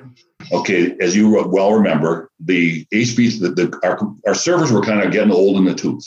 Okay, 0.52 0.96
as 1.00 1.16
you 1.16 1.30
well 1.48 1.72
remember, 1.72 2.30
the 2.40 2.86
HP, 2.94 3.40
the, 3.40 3.50
the 3.50 3.80
our, 3.84 3.98
our 4.26 4.34
servers 4.34 4.72
were 4.72 4.82
kind 4.82 5.02
of 5.02 5.12
getting 5.12 5.32
old 5.32 5.56
in 5.56 5.64
the 5.64 5.74
tooth. 5.74 6.04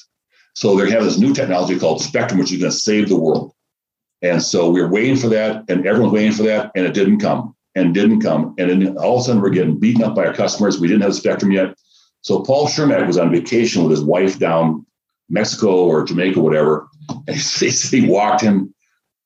So 0.53 0.75
they 0.75 0.89
have 0.89 1.03
this 1.03 1.19
new 1.19 1.33
technology 1.33 1.79
called 1.79 2.01
Spectrum, 2.01 2.39
which 2.39 2.51
is 2.51 2.59
going 2.59 2.71
to 2.71 2.77
save 2.77 3.09
the 3.09 3.19
world. 3.19 3.53
And 4.21 4.41
so 4.41 4.69
we 4.69 4.81
were 4.81 4.89
waiting 4.89 5.15
for 5.15 5.27
that, 5.29 5.65
and 5.69 5.85
everyone's 5.85 6.13
waiting 6.13 6.31
for 6.31 6.43
that, 6.43 6.71
and 6.75 6.85
it 6.85 6.93
didn't 6.93 7.19
come, 7.19 7.55
and 7.75 7.93
didn't 7.93 8.21
come. 8.21 8.53
And 8.57 8.69
then 8.69 8.97
all 8.97 9.15
of 9.15 9.21
a 9.21 9.23
sudden, 9.25 9.41
we're 9.41 9.49
getting 9.49 9.79
beaten 9.79 10.03
up 10.03 10.15
by 10.15 10.25
our 10.25 10.33
customers. 10.33 10.79
We 10.79 10.87
didn't 10.87 11.03
have 11.03 11.15
Spectrum 11.15 11.51
yet. 11.51 11.75
So 12.21 12.41
Paul 12.41 12.67
Shermack 12.67 13.07
was 13.07 13.17
on 13.17 13.31
vacation 13.31 13.81
with 13.81 13.91
his 13.91 14.03
wife 14.03 14.37
down 14.37 14.85
Mexico 15.29 15.85
or 15.85 16.03
Jamaica, 16.03 16.39
whatever. 16.39 16.87
And 17.27 17.35
he, 17.35 17.69
he 17.69 18.07
walked 18.07 18.41
him 18.41 18.73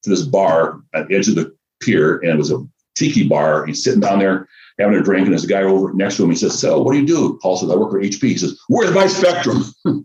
to 0.06 0.10
this 0.10 0.24
bar 0.24 0.82
at 0.94 1.08
the 1.08 1.16
edge 1.16 1.28
of 1.28 1.36
the 1.36 1.54
pier, 1.82 2.18
and 2.20 2.32
it 2.32 2.38
was 2.38 2.52
a 2.52 2.66
tiki 2.96 3.28
bar. 3.28 3.66
He's 3.66 3.84
sitting 3.84 4.00
down 4.00 4.20
there 4.20 4.48
having 4.80 4.98
a 4.98 5.04
drink, 5.04 5.26
and 5.26 5.34
there's 5.34 5.44
a 5.44 5.48
guy 5.48 5.64
over 5.64 5.94
next 5.94 6.18
to 6.18 6.24
him. 6.24 6.30
He 6.30 6.36
says, 6.36 6.58
"So, 6.58 6.82
what 6.82 6.94
do 6.94 7.00
you 7.00 7.06
do?" 7.06 7.40
Paul 7.42 7.58
says, 7.58 7.70
"I 7.70 7.76
work 7.76 7.92
for 7.92 8.00
HP." 8.00 8.30
He 8.30 8.38
says, 8.38 8.58
"Where's 8.68 8.94
my 8.94 9.08
Spectrum?" 9.08 9.64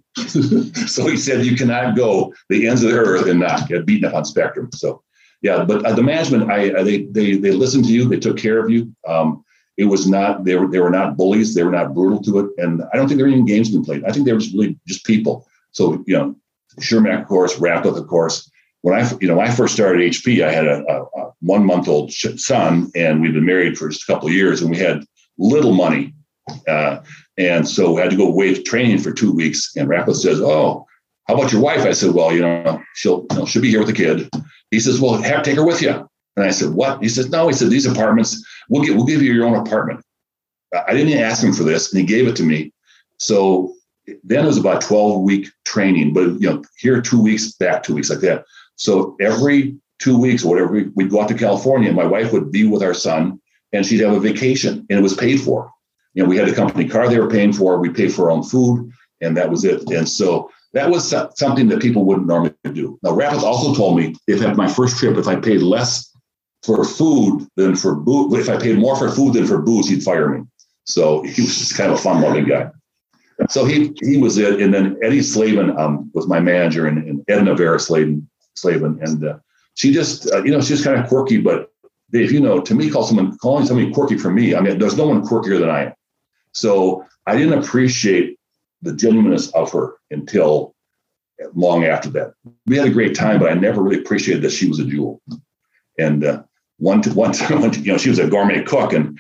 so 0.87 1.07
he 1.07 1.17
said, 1.17 1.47
"You 1.47 1.57
cannot 1.57 1.97
go 1.97 2.35
the 2.49 2.67
ends 2.67 2.83
of 2.83 2.91
the 2.91 2.99
earth 2.99 3.27
and 3.27 3.41
not 3.41 3.69
get 3.69 3.87
beaten 3.87 4.09
up 4.09 4.15
on 4.15 4.25
Spectrum." 4.25 4.71
So, 4.73 5.03
yeah, 5.43 5.65
but 5.65 5.85
uh, 5.85 5.93
the 5.93 6.03
management, 6.03 6.51
I, 6.51 6.79
I, 6.79 6.83
they 6.83 7.05
they 7.05 7.37
they 7.37 7.53
listened 7.53 7.85
to 7.85 7.93
you. 7.93 8.09
They 8.09 8.19
took 8.19 8.37
care 8.37 8.59
of 8.59 8.71
you. 8.71 8.95
Um, 9.07 9.45
it 9.77 9.85
was 9.85 10.07
not 10.07 10.45
they 10.45 10.57
were 10.57 10.69
they 10.69 10.81
were 10.81 10.91
not 10.91 11.17
bullies. 11.17 11.55
They 11.55 11.63
were 11.63 11.71
not 11.71 11.95
brutal 11.95 12.23
to 12.23 12.39
it, 12.41 12.51
and 12.59 12.83
I 12.93 12.97
don't 12.97 13.09
think 13.09 13.19
there 13.19 13.27
were 13.27 13.33
even 13.33 13.47
games 13.47 13.71
being 13.71 13.85
played. 13.85 14.05
I 14.05 14.13
think 14.13 14.27
they 14.27 14.33
were 14.33 14.41
just 14.41 14.55
really 14.55 14.79
just 14.87 15.05
people. 15.05 15.47
So 15.73 16.03
you 16.07 16.17
know, 16.17 16.37
Shermac, 16.81 17.23
of 17.23 17.29
course, 17.29 17.59
Rapith, 17.59 17.97
of 17.97 18.07
course 18.07 18.50
when 18.83 18.99
I, 18.99 19.11
you 19.21 19.29
know, 19.29 19.37
when 19.37 19.47
I 19.47 19.55
first 19.55 19.75
started 19.75 20.01
HP, 20.01 20.45
I 20.45 20.51
had 20.51 20.67
a, 20.67 20.85
a, 20.89 21.03
a 21.03 21.33
one 21.41 21.65
month 21.65 21.89
old 21.89 22.13
son, 22.13 22.91
and 22.95 23.21
we'd 23.21 23.35
been 23.35 23.45
married 23.45 23.77
for 23.77 23.89
just 23.89 24.09
a 24.09 24.13
couple 24.13 24.29
of 24.29 24.35
years, 24.35 24.63
and 24.63 24.71
we 24.71 24.79
had 24.79 25.05
little 25.39 25.73
money, 25.73 26.15
uh, 26.67 27.01
and 27.37 27.69
so 27.69 27.93
we 27.93 28.01
had 28.01 28.11
to 28.11 28.17
go 28.17 28.29
away 28.29 28.55
to 28.55 28.63
training 28.63 28.99
for 28.99 29.13
two 29.13 29.33
weeks. 29.33 29.77
And 29.77 29.89
Rapith 29.89 30.17
says, 30.17 30.41
"Oh, 30.41 30.87
how 31.29 31.35
about 31.35 31.53
your 31.53 31.61
wife?" 31.61 31.85
I 31.85 31.93
said, 31.93 32.15
"Well, 32.15 32.33
you 32.33 32.41
know, 32.41 32.83
she'll 32.95 33.27
you 33.31 33.39
know, 33.39 33.47
she'll 33.47 33.63
be 33.63 33.71
here 33.71 33.81
with 33.81 33.89
the 33.89 33.95
kid." 33.95 34.29
He 34.71 34.81
says, 34.81 35.01
"Well, 35.01 35.21
have 35.21 35.43
take 35.43 35.57
her 35.57 35.67
with 35.67 35.83
you." 35.83 36.09
And 36.37 36.47
I 36.47 36.51
said, 36.51 36.71
"What?" 36.71 37.03
He 37.03 37.09
says, 37.09 37.29
"No." 37.29 37.49
He 37.49 37.55
said, 37.55 37.71
"These 37.71 37.87
apartments, 37.87 38.43
we'll 38.71 38.83
get, 38.83 38.97
we'll 38.97 39.07
give 39.07 39.23
you 39.23 39.33
your 39.33 39.47
own 39.47 39.55
apartment." 39.55 40.01
I 40.89 40.95
didn't 40.95 41.19
ask 41.19 41.43
him 41.43 41.53
for 41.53 41.65
this, 41.65 41.93
and 41.93 42.01
he 42.01 42.07
gave 42.07 42.29
it 42.29 42.37
to 42.37 42.45
me. 42.45 42.73
So 43.19 43.75
then 44.25 44.45
it 44.45 44.47
was 44.47 44.57
about 44.57 44.81
12 44.81 45.23
week 45.23 45.49
training, 45.65 46.13
but 46.13 46.41
you 46.41 46.49
know, 46.49 46.63
here 46.79 47.01
two 47.01 47.21
weeks, 47.21 47.53
back 47.53 47.83
two 47.83 47.95
weeks, 47.95 48.11
like 48.11 48.21
that. 48.21 48.45
So 48.81 49.15
every 49.21 49.77
two 49.99 50.19
weeks 50.19 50.43
or 50.43 50.49
whatever, 50.49 50.91
we'd 50.95 51.11
go 51.11 51.21
out 51.21 51.29
to 51.29 51.35
California 51.35 51.89
and 51.89 51.97
my 51.97 52.07
wife 52.07 52.33
would 52.33 52.51
be 52.51 52.67
with 52.67 52.83
our 52.83 52.95
son 52.95 53.39
and 53.73 53.85
she'd 53.85 54.01
have 54.01 54.15
a 54.15 54.21
vacation 54.21 54.87
and 54.89 54.99
it 54.99 55.03
was 55.03 55.15
paid 55.15 55.41
for. 55.41 55.71
You 56.15 56.23
know, 56.23 56.29
we 56.29 56.39
had 56.39 56.49
a 56.49 56.55
company 56.55 56.89
car 56.89 57.07
they 57.07 57.21
were 57.21 57.29
paying 57.29 57.53
for, 57.53 57.79
we 57.79 57.91
paid 57.91 58.13
for 58.13 58.25
our 58.25 58.31
own 58.31 58.43
food, 58.43 58.91
and 59.21 59.37
that 59.37 59.51
was 59.51 59.65
it. 59.65 59.89
And 59.91 60.09
so 60.09 60.51
that 60.73 60.89
was 60.89 61.15
something 61.39 61.69
that 61.69 61.83
people 61.83 62.07
wouldn't 62.07 62.27
normally 62.27 62.55
do. 62.73 62.99
Now, 63.03 63.13
Rapith 63.13 63.45
also 63.45 63.75
told 63.75 63.99
me 63.99 64.17
if 64.27 64.41
at 64.41 64.57
my 64.57 64.67
first 64.67 64.97
trip, 64.97 65.19
if 65.19 65.29
I 65.29 65.37
paid 65.37 65.61
less 65.61 66.11
for 66.63 66.85
food 66.85 67.47
than 67.57 67.77
for 67.77 67.95
booze. 67.95 68.33
If 68.39 68.49
I 68.49 68.61
paid 68.61 68.79
more 68.79 68.97
for 68.97 69.11
food 69.11 69.35
than 69.35 69.47
for 69.47 69.61
booze, 69.61 69.89
he'd 69.89 70.03
fire 70.03 70.29
me. 70.29 70.45
So 70.85 71.23
he 71.23 71.43
was 71.43 71.59
just 71.59 71.77
kind 71.77 71.93
of 71.93 71.99
a 71.99 72.03
fun 72.03 72.23
loving 72.23 72.47
guy. 72.47 72.71
So 73.49 73.65
he 73.65 73.95
he 74.03 74.19
was 74.19 74.37
it, 74.37 74.61
and 74.61 74.73
then 74.73 74.99
Eddie 75.03 75.23
Slavin 75.23 75.77
um, 75.79 76.11
was 76.13 76.29
my 76.29 76.41
manager, 76.41 76.87
and, 76.87 76.99
and 77.09 77.25
Edna 77.27 77.55
Vera 77.55 77.81
Slavin, 77.81 78.29
Slavin, 78.61 78.99
and 79.03 79.25
uh, 79.25 79.39
she 79.75 79.93
just 79.93 80.31
uh, 80.33 80.43
you 80.43 80.51
know 80.51 80.61
she's 80.61 80.85
kind 80.85 81.01
of 81.01 81.09
quirky, 81.09 81.39
but 81.39 81.71
Dave, 82.13 82.33
you 82.33 82.41
know, 82.41 82.61
to 82.61 82.75
me, 82.75 82.91
call 82.91 83.05
someone 83.05 83.37
calling 83.39 83.67
somebody 83.67 83.93
quirky 83.93 84.19
for 84.19 84.31
me. 84.31 84.55
I 84.55 84.61
mean, 84.61 84.79
there's 84.79 84.97
no 84.97 85.09
one 85.09 85.23
quirkier 85.23 85.61
than 85.61 85.71
I 85.71 85.87
am. 85.87 85.95
So 86.53 87.05
I 87.27 87.37
didn't 87.37 87.63
appreciate 87.63 88.39
the 88.83 88.93
genuineness 88.93 89.51
of 89.53 89.71
her 89.73 89.95
until 90.11 90.75
long 91.55 91.85
after 91.85 92.11
that. 92.11 92.35
We 92.67 92.77
had 92.77 92.89
a 92.89 92.93
great 92.93 93.15
time, 93.15 93.39
but 93.39 93.51
I 93.51 93.55
never 93.55 93.83
really 93.83 94.01
appreciated 94.01 94.43
that 94.43 94.53
she 94.53 94.69
was 94.69 94.79
a 94.79 94.85
jewel. 94.85 95.21
And 95.99 96.25
uh, 96.25 96.43
one, 96.79 97.03
one 97.15 97.33
you 97.75 97.93
know, 97.93 97.99
she 97.99 98.11
was 98.11 98.19
a 98.19 98.29
gourmet 98.29 98.63
cook, 98.65 98.93
and 98.93 99.19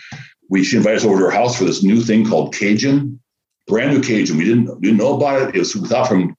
we 0.49 0.64
she 0.64 0.76
invited 0.76 0.99
us 0.99 1.04
over 1.04 1.18
to 1.18 1.25
her 1.26 1.30
house 1.30 1.56
for 1.56 1.64
this 1.64 1.82
new 1.82 2.00
thing 2.00 2.26
called 2.26 2.54
Cajun, 2.54 3.20
brand 3.68 3.92
new 3.92 4.02
Cajun. 4.02 4.37
We 4.37 4.44
didn't 4.44 4.80
didn't 4.80 4.99
know 4.99 5.16
about 5.16 5.42
it. 5.42 5.54
It 5.54 5.61
was 5.61 5.76
without 5.76 6.09
from 6.09 6.37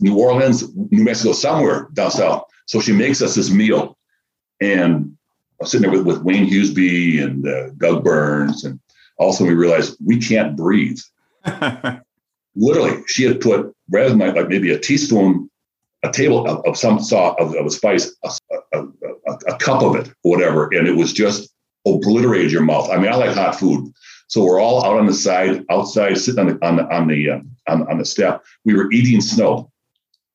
New 0.00 0.18
Orleans, 0.18 0.74
New 0.74 1.04
Mexico, 1.04 1.32
somewhere 1.32 1.88
down 1.92 2.10
south. 2.10 2.44
So 2.66 2.80
she 2.80 2.92
makes 2.92 3.22
us 3.22 3.34
this 3.34 3.50
meal, 3.50 3.96
and 4.60 5.16
I 5.60 5.64
was 5.64 5.70
sitting 5.70 5.90
there 5.90 5.98
with, 5.98 6.06
with 6.06 6.22
Wayne 6.22 6.46
Hughesby 6.46 7.20
and 7.20 7.46
uh, 7.46 7.70
Doug 7.76 8.04
Burns, 8.04 8.64
and 8.64 8.80
also 9.18 9.44
we 9.44 9.54
realized 9.54 9.96
we 10.04 10.18
can't 10.18 10.56
breathe. 10.56 10.98
Literally, 12.54 13.02
she 13.06 13.24
had 13.24 13.40
put 13.40 13.74
rather 13.90 14.10
than 14.10 14.18
like 14.18 14.48
maybe 14.48 14.72
a 14.72 14.78
teaspoon, 14.78 15.50
a 16.02 16.10
table 16.10 16.46
of, 16.46 16.64
of 16.66 16.76
some 16.76 17.00
sort 17.00 17.38
of, 17.40 17.54
of 17.54 17.66
a 17.66 17.70
spice, 17.70 18.14
a, 18.24 18.30
a, 18.74 18.82
a, 18.82 19.32
a 19.48 19.58
cup 19.58 19.82
of 19.82 19.96
it, 19.96 20.08
or 20.22 20.36
whatever, 20.36 20.68
and 20.72 20.86
it 20.86 20.96
was 20.96 21.12
just 21.12 21.52
obliterated 21.86 22.52
your 22.52 22.62
mouth. 22.62 22.90
I 22.90 22.96
mean, 22.96 23.12
I 23.12 23.16
like 23.16 23.34
hot 23.34 23.58
food, 23.58 23.92
so 24.32 24.42
we're 24.42 24.62
all 24.62 24.82
out 24.82 24.96
on 24.96 25.04
the 25.04 25.12
side, 25.12 25.62
outside, 25.68 26.16
sitting 26.16 26.40
on 26.40 26.46
the 26.46 26.66
on 26.66 26.76
the 26.76 26.84
on 26.90 27.06
the 27.06 27.28
uh, 27.28 27.40
on, 27.68 27.86
on 27.90 27.98
the 27.98 28.04
step. 28.06 28.42
We 28.64 28.72
were 28.72 28.90
eating 28.90 29.20
snow 29.20 29.70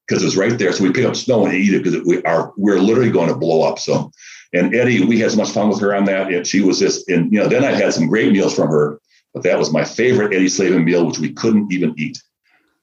because 0.08 0.22
it 0.22 0.28
was 0.28 0.38
right 0.38 0.56
there. 0.56 0.72
So 0.72 0.84
we 0.84 0.92
pick 0.92 1.06
up 1.06 1.16
snow 1.16 1.48
and 1.48 1.56
eat 1.56 1.74
it 1.74 1.84
because 1.84 2.06
we 2.06 2.22
are 2.22 2.54
we're 2.58 2.78
literally 2.78 3.10
going 3.10 3.30
to 3.30 3.36
blow 3.36 3.64
up. 3.64 3.80
So, 3.80 4.12
and 4.54 4.76
Eddie, 4.76 5.04
we 5.04 5.20
had 5.20 5.32
so 5.32 5.38
much 5.38 5.50
fun 5.50 5.70
with 5.70 5.82
her 5.82 5.96
on 5.96 6.06
that, 6.06 6.32
and 6.32 6.46
she 6.46 6.62
was 6.62 6.78
just 6.78 7.10
and 7.10 7.34
you 7.34 7.40
know 7.40 7.48
then 7.48 7.64
I 7.64 7.72
had 7.72 7.92
some 7.92 8.06
great 8.06 8.32
meals 8.32 8.56
from 8.56 8.68
her, 8.68 9.02
but 9.34 9.42
that 9.42 9.58
was 9.58 9.74
my 9.74 9.84
favorite 9.84 10.32
Eddie 10.32 10.50
Slavin 10.50 10.86
meal, 10.86 11.04
which 11.04 11.18
we 11.18 11.34
couldn't 11.34 11.74
even 11.74 11.96
eat. 11.98 12.22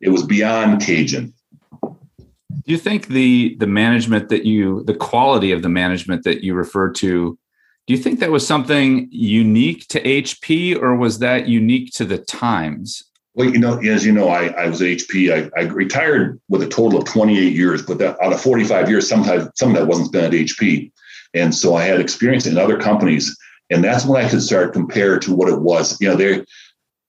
It 0.00 0.08
was 0.08 0.24
beyond 0.24 0.82
Cajun. 0.82 1.32
Do 1.80 2.72
you 2.72 2.78
think 2.78 3.06
the 3.06 3.54
the 3.60 3.68
management 3.68 4.30
that 4.30 4.46
you 4.46 4.82
the 4.82 4.96
quality 4.96 5.52
of 5.52 5.62
the 5.62 5.68
management 5.68 6.24
that 6.24 6.42
you 6.42 6.54
referred 6.54 6.96
to 6.96 7.38
do 7.86 7.94
you 7.94 7.98
think 7.98 8.20
that 8.20 8.30
was 8.30 8.46
something 8.46 9.08
unique 9.10 9.86
to 9.88 10.00
HP 10.02 10.80
or 10.80 10.96
was 10.96 11.18
that 11.18 11.48
unique 11.48 11.92
to 11.94 12.04
the 12.04 12.18
times? 12.18 13.04
Well, 13.34 13.50
you 13.50 13.58
know, 13.58 13.78
as 13.78 14.06
you 14.06 14.12
know, 14.12 14.28
I, 14.28 14.46
I 14.46 14.68
was 14.68 14.80
at 14.80 14.86
HP. 14.86 15.32
I, 15.32 15.60
I 15.60 15.64
retired 15.64 16.40
with 16.48 16.62
a 16.62 16.68
total 16.68 16.98
of 16.98 17.04
28 17.04 17.52
years, 17.52 17.82
but 17.82 17.98
that, 17.98 18.16
out 18.22 18.32
of 18.32 18.40
45 18.40 18.88
years, 18.88 19.08
sometimes 19.08 19.48
some 19.56 19.70
of 19.70 19.76
that 19.76 19.88
wasn't 19.88 20.08
spent 20.08 20.32
at 20.32 20.32
HP. 20.32 20.92
And 21.34 21.54
so 21.54 21.74
I 21.74 21.82
had 21.82 22.00
experience 22.00 22.46
in 22.46 22.56
other 22.56 22.78
companies. 22.78 23.36
And 23.70 23.82
that's 23.82 24.06
when 24.06 24.24
I 24.24 24.28
could 24.28 24.42
start 24.42 24.72
compare 24.72 25.18
to 25.18 25.34
what 25.34 25.48
it 25.48 25.60
was. 25.60 26.00
You 26.00 26.08
know, 26.08 26.16
they 26.16 26.44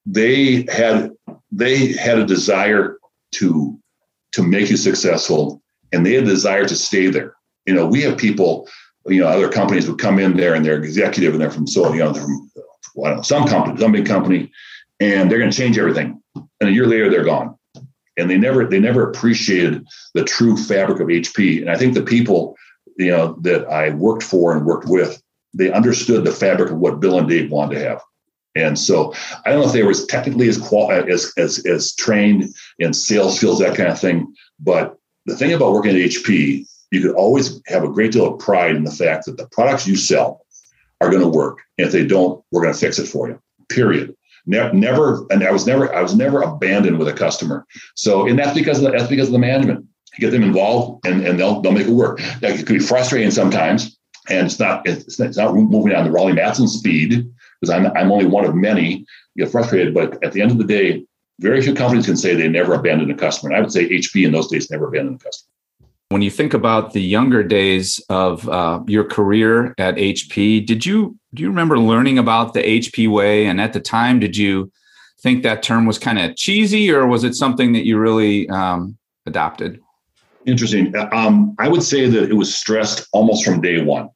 they 0.05 0.65
had 0.71 1.11
they 1.51 1.93
had 1.93 2.17
a 2.17 2.25
desire 2.25 2.97
to 3.33 3.79
to 4.31 4.43
make 4.43 4.69
you 4.69 4.77
successful 4.77 5.61
and 5.91 6.05
they 6.05 6.13
had 6.13 6.23
a 6.23 6.27
desire 6.27 6.65
to 6.65 6.75
stay 6.75 7.07
there. 7.07 7.35
You 7.65 7.73
know, 7.73 7.85
we 7.85 8.01
have 8.01 8.17
people, 8.17 8.67
you 9.07 9.19
know, 9.19 9.27
other 9.27 9.49
companies 9.49 9.87
would 9.87 9.99
come 9.99 10.19
in 10.19 10.35
there 10.35 10.55
and 10.55 10.65
they're 10.65 10.81
executive 10.81 11.33
and 11.33 11.41
they're 11.41 11.51
from 11.51 11.67
so, 11.67 11.93
you 11.93 11.99
know, 11.99 12.11
they're 12.11 12.23
from 12.23 12.51
I 13.03 13.09
don't 13.09 13.17
know, 13.17 13.21
some 13.23 13.47
company, 13.47 13.79
some 13.79 13.91
big 13.91 14.05
company, 14.05 14.51
and 14.99 15.29
they're 15.29 15.39
going 15.39 15.51
to 15.51 15.57
change 15.57 15.77
everything. 15.77 16.21
And 16.35 16.69
a 16.69 16.71
year 16.71 16.87
later, 16.87 17.09
they're 17.09 17.25
gone. 17.25 17.57
And 18.17 18.29
they 18.29 18.37
never 18.37 18.65
they 18.65 18.79
never 18.79 19.09
appreciated 19.09 19.85
the 20.13 20.23
true 20.23 20.55
fabric 20.55 21.01
of 21.01 21.07
HP. 21.07 21.59
And 21.61 21.69
I 21.69 21.77
think 21.77 21.93
the 21.93 22.01
people 22.01 22.55
you 22.97 23.11
know 23.11 23.37
that 23.41 23.67
I 23.67 23.89
worked 23.89 24.23
for 24.23 24.55
and 24.55 24.65
worked 24.65 24.87
with, 24.87 25.21
they 25.53 25.71
understood 25.71 26.23
the 26.23 26.31
fabric 26.31 26.71
of 26.71 26.77
what 26.77 27.01
Bill 27.01 27.19
and 27.19 27.27
Dave 27.27 27.51
wanted 27.51 27.75
to 27.75 27.89
have. 27.89 28.01
And 28.55 28.79
so 28.79 29.13
I 29.45 29.51
don't 29.51 29.61
know 29.61 29.67
if 29.67 29.73
they 29.73 29.83
were 29.83 29.91
as 29.91 30.05
technically 30.05 30.47
as 30.47 30.57
qual 30.57 30.91
as 30.91 31.33
as 31.37 31.65
as 31.65 31.93
trained 31.95 32.55
in 32.79 32.93
sales 32.93 33.35
skills, 33.37 33.59
that 33.59 33.75
kind 33.75 33.89
of 33.89 33.99
thing. 33.99 34.33
But 34.61 34.97
the 35.25 35.35
thing 35.35 35.51
about 35.51 35.73
working 35.73 35.91
at 35.91 36.01
HP, 36.01 36.65
you 36.95 37.01
could 37.01 37.15
always 37.15 37.61
have 37.67 37.83
a 37.83 37.89
great 37.89 38.13
deal 38.13 38.33
of 38.33 38.39
pride 38.39 38.75
in 38.75 38.85
the 38.85 38.91
fact 38.91 39.25
that 39.25 39.35
the 39.35 39.47
products 39.49 39.85
you 39.85 39.97
sell 39.97 40.45
are 41.01 41.09
going 41.09 41.21
to 41.21 41.27
work. 41.27 41.59
And 41.77 41.85
if 41.85 41.91
they 41.91 42.05
don't, 42.05 42.41
we're 42.51 42.61
going 42.61 42.73
to 42.73 42.79
fix 42.79 42.99
it 42.99 43.07
for 43.07 43.27
you. 43.27 43.37
Period. 43.69 44.15
Never, 44.45 44.73
never, 44.73 45.25
and 45.29 45.43
I 45.43 45.51
was 45.51 45.67
never, 45.67 45.93
I 45.93 46.01
was 46.01 46.15
never 46.15 46.41
abandoned 46.41 46.99
with 46.99 47.09
a 47.09 47.13
customer. 47.13 47.65
So, 47.95 48.27
and 48.27 48.39
that's 48.39 48.57
because 48.57 48.77
of 48.77 48.85
the, 48.85 48.91
that's 48.91 49.09
because 49.09 49.27
of 49.27 49.33
the 49.33 49.39
management. 49.39 49.85
You 50.13 50.21
get 50.21 50.31
them 50.31 50.43
involved, 50.43 51.05
and, 51.05 51.27
and 51.27 51.37
they'll 51.37 51.61
they'll 51.61 51.73
make 51.73 51.87
it 51.87 51.91
work. 51.91 52.19
That 52.39 52.51
it 52.51 52.57
could 52.65 52.77
be 52.77 52.79
frustrating 52.79 53.31
sometimes, 53.31 53.97
and 54.29 54.45
it's 54.45 54.59
not 54.59 54.87
it's, 54.87 55.19
it's 55.19 55.37
not 55.37 55.55
moving 55.55 55.93
on 55.93 56.05
the 56.05 56.11
Raleigh 56.11 56.33
Matson 56.33 56.67
speed 56.67 57.27
because 57.59 57.73
I'm 57.73 57.87
I'm 57.97 58.11
only 58.11 58.27
one 58.27 58.45
of 58.45 58.55
many. 58.55 59.03
You 59.33 59.45
get 59.45 59.51
frustrated, 59.51 59.93
but 59.93 60.23
at 60.23 60.31
the 60.31 60.41
end 60.41 60.51
of 60.51 60.59
the 60.59 60.63
day, 60.63 61.05
very 61.39 61.61
few 61.61 61.73
companies 61.73 62.05
can 62.05 62.15
say 62.15 62.35
they 62.35 62.47
never 62.47 62.75
abandoned 62.75 63.11
a 63.11 63.15
customer. 63.15 63.49
And 63.49 63.57
I 63.57 63.61
would 63.61 63.71
say 63.71 63.89
HP 63.89 64.25
in 64.25 64.31
those 64.31 64.47
days 64.47 64.69
never 64.69 64.87
abandoned 64.87 65.19
a 65.21 65.23
customer. 65.23 65.54
When 66.15 66.21
you 66.21 66.31
think 66.31 66.53
about 66.53 66.93
the 66.93 67.01
younger 67.01 67.43
days 67.43 67.99
of 68.07 68.47
uh, 68.47 68.79
your 68.87 69.03
career 69.03 69.75
at 69.77 69.95
HP, 69.95 70.65
did 70.65 70.85
you 70.85 71.19
do 71.33 71.43
you 71.43 71.49
remember 71.49 71.77
learning 71.77 72.17
about 72.17 72.53
the 72.53 72.61
HP 72.61 73.11
way? 73.11 73.47
And 73.47 73.59
at 73.59 73.73
the 73.73 73.81
time, 73.81 74.21
did 74.21 74.37
you 74.37 74.71
think 75.19 75.43
that 75.43 75.61
term 75.61 75.85
was 75.85 75.99
kind 75.99 76.17
of 76.17 76.37
cheesy, 76.37 76.89
or 76.89 77.05
was 77.05 77.25
it 77.25 77.35
something 77.35 77.73
that 77.73 77.85
you 77.85 77.97
really 77.97 78.47
um, 78.47 78.97
adopted? 79.25 79.81
Interesting. 80.45 80.95
Um, 81.11 81.53
I 81.59 81.67
would 81.67 81.83
say 81.83 82.07
that 82.07 82.29
it 82.29 82.35
was 82.35 82.55
stressed 82.55 83.09
almost 83.11 83.43
from 83.43 83.59
day 83.59 83.83
one. 83.83 84.07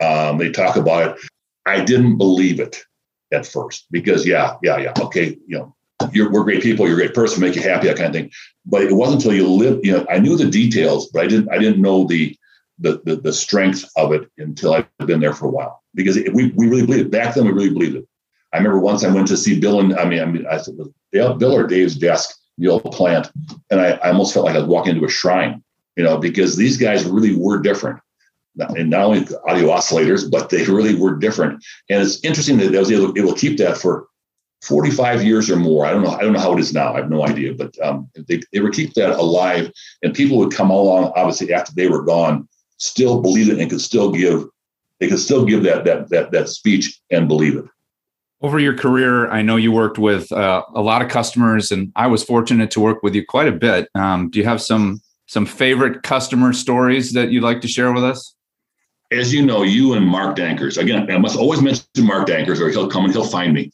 Um, 0.00 0.38
they 0.38 0.50
talk 0.50 0.76
about 0.76 1.10
it. 1.10 1.30
I 1.66 1.84
didn't 1.84 2.16
believe 2.16 2.60
it 2.60 2.82
at 3.30 3.44
first 3.44 3.88
because, 3.90 4.26
yeah, 4.26 4.54
yeah, 4.62 4.78
yeah. 4.78 4.94
Okay, 4.98 5.36
you 5.46 5.58
know, 5.58 5.76
you're, 6.12 6.30
we're 6.30 6.44
great 6.44 6.62
people. 6.62 6.86
You're 6.86 6.98
a 6.98 7.02
great 7.02 7.14
person. 7.14 7.40
Make 7.40 7.56
you 7.56 7.62
happy. 7.62 7.88
That 7.88 7.96
kind 7.96 8.08
of 8.08 8.12
thing. 8.14 8.30
But 8.64 8.82
it 8.82 8.92
wasn't 8.92 9.22
until 9.22 9.36
you 9.36 9.48
live. 9.48 9.80
You 9.82 9.92
know, 9.92 10.06
I 10.10 10.18
knew 10.18 10.36
the 10.36 10.50
details, 10.50 11.08
but 11.08 11.24
I 11.24 11.26
didn't. 11.26 11.52
I 11.52 11.58
didn't 11.58 11.82
know 11.82 12.04
the 12.06 12.36
the 12.78 13.00
the, 13.04 13.16
the 13.16 13.32
strength 13.32 13.84
of 13.96 14.12
it 14.12 14.30
until 14.38 14.74
I've 14.74 14.86
been 15.06 15.20
there 15.20 15.34
for 15.34 15.46
a 15.46 15.50
while. 15.50 15.82
Because 15.94 16.16
it, 16.16 16.32
we 16.32 16.52
we 16.56 16.68
really 16.68 16.86
believed 16.86 17.06
it. 17.06 17.10
Back 17.10 17.34
then, 17.34 17.44
we 17.44 17.52
really 17.52 17.70
believed 17.70 17.96
it. 17.96 18.08
I 18.52 18.58
remember 18.58 18.80
once 18.80 19.04
I 19.04 19.12
went 19.12 19.28
to 19.28 19.36
see 19.36 19.58
Bill 19.58 19.80
and 19.80 19.94
I 19.94 20.04
mean, 20.04 20.20
I 20.20 20.26
mean, 20.26 20.46
I 20.46 20.58
said 20.58 20.76
Bill 21.12 21.56
or 21.56 21.66
Dave's 21.66 21.96
desk, 21.96 22.36
the 22.58 22.68
old 22.68 22.84
plant, 22.92 23.30
and 23.70 23.80
I, 23.80 23.92
I 23.92 24.10
almost 24.10 24.34
felt 24.34 24.44
like 24.44 24.56
I 24.56 24.58
was 24.58 24.68
walking 24.68 24.94
into 24.94 25.06
a 25.06 25.10
shrine 25.10 25.62
you 25.96 26.04
know, 26.04 26.18
because 26.18 26.56
these 26.56 26.76
guys 26.76 27.04
really 27.04 27.36
were 27.36 27.60
different. 27.60 28.00
And 28.76 28.90
not 28.90 29.04
only 29.04 29.26
audio 29.46 29.68
oscillators, 29.68 30.30
but 30.30 30.50
they 30.50 30.64
really 30.64 30.94
were 30.94 31.16
different. 31.16 31.64
And 31.88 32.02
it's 32.02 32.22
interesting 32.22 32.58
that 32.58 32.72
they 32.72 32.78
was 32.78 32.92
able, 32.92 33.16
able 33.18 33.32
to 33.32 33.40
keep 33.40 33.58
that 33.58 33.78
for 33.78 34.08
45 34.62 35.24
years 35.24 35.50
or 35.50 35.56
more. 35.56 35.84
I 35.84 35.90
don't 35.90 36.04
know. 36.04 36.10
I 36.10 36.22
don't 36.22 36.32
know 36.32 36.40
how 36.40 36.52
it 36.52 36.60
is 36.60 36.72
now. 36.72 36.94
I 36.94 36.98
have 36.98 37.10
no 37.10 37.26
idea. 37.26 37.52
But 37.52 37.78
um, 37.82 38.08
they, 38.28 38.40
they 38.52 38.60
would 38.60 38.72
keep 38.72 38.94
that 38.94 39.10
alive, 39.10 39.70
and 40.02 40.14
people 40.14 40.38
would 40.38 40.52
come 40.52 40.70
along, 40.70 41.12
obviously 41.16 41.52
after 41.52 41.72
they 41.74 41.88
were 41.88 42.02
gone, 42.02 42.48
still 42.78 43.20
believe 43.20 43.48
it 43.48 43.58
and 43.58 43.68
could 43.68 43.80
still 43.80 44.12
give. 44.12 44.44
They 45.00 45.08
could 45.08 45.18
still 45.18 45.44
give 45.44 45.64
that 45.64 45.84
that 45.84 46.10
that 46.10 46.30
that 46.30 46.48
speech 46.48 47.00
and 47.10 47.26
believe 47.26 47.56
it. 47.56 47.64
Over 48.40 48.58
your 48.58 48.76
career, 48.76 49.28
I 49.30 49.42
know 49.42 49.56
you 49.56 49.72
worked 49.72 49.98
with 49.98 50.30
uh, 50.32 50.64
a 50.74 50.80
lot 50.80 51.02
of 51.02 51.08
customers, 51.08 51.72
and 51.72 51.92
I 51.96 52.06
was 52.06 52.22
fortunate 52.22 52.70
to 52.72 52.80
work 52.80 53.02
with 53.02 53.14
you 53.14 53.24
quite 53.26 53.48
a 53.48 53.52
bit. 53.52 53.88
Um, 53.96 54.30
do 54.30 54.38
you 54.38 54.44
have 54.44 54.62
some 54.62 55.00
some 55.26 55.44
favorite 55.44 56.04
customer 56.04 56.52
stories 56.52 57.12
that 57.14 57.32
you'd 57.32 57.42
like 57.42 57.62
to 57.62 57.68
share 57.68 57.92
with 57.92 58.04
us? 58.04 58.34
As 59.10 59.34
you 59.34 59.44
know, 59.44 59.62
you 59.62 59.94
and 59.94 60.06
Mark 60.06 60.36
Dankers, 60.36 60.78
again, 60.78 61.10
I 61.10 61.18
must 61.18 61.36
always 61.36 61.60
mention 61.60 61.84
Mark 61.98 62.28
Dankers 62.28 62.60
or 62.60 62.70
he'll 62.70 62.88
come 62.88 63.04
and 63.04 63.12
he'll 63.12 63.24
find 63.24 63.52
me. 63.52 63.70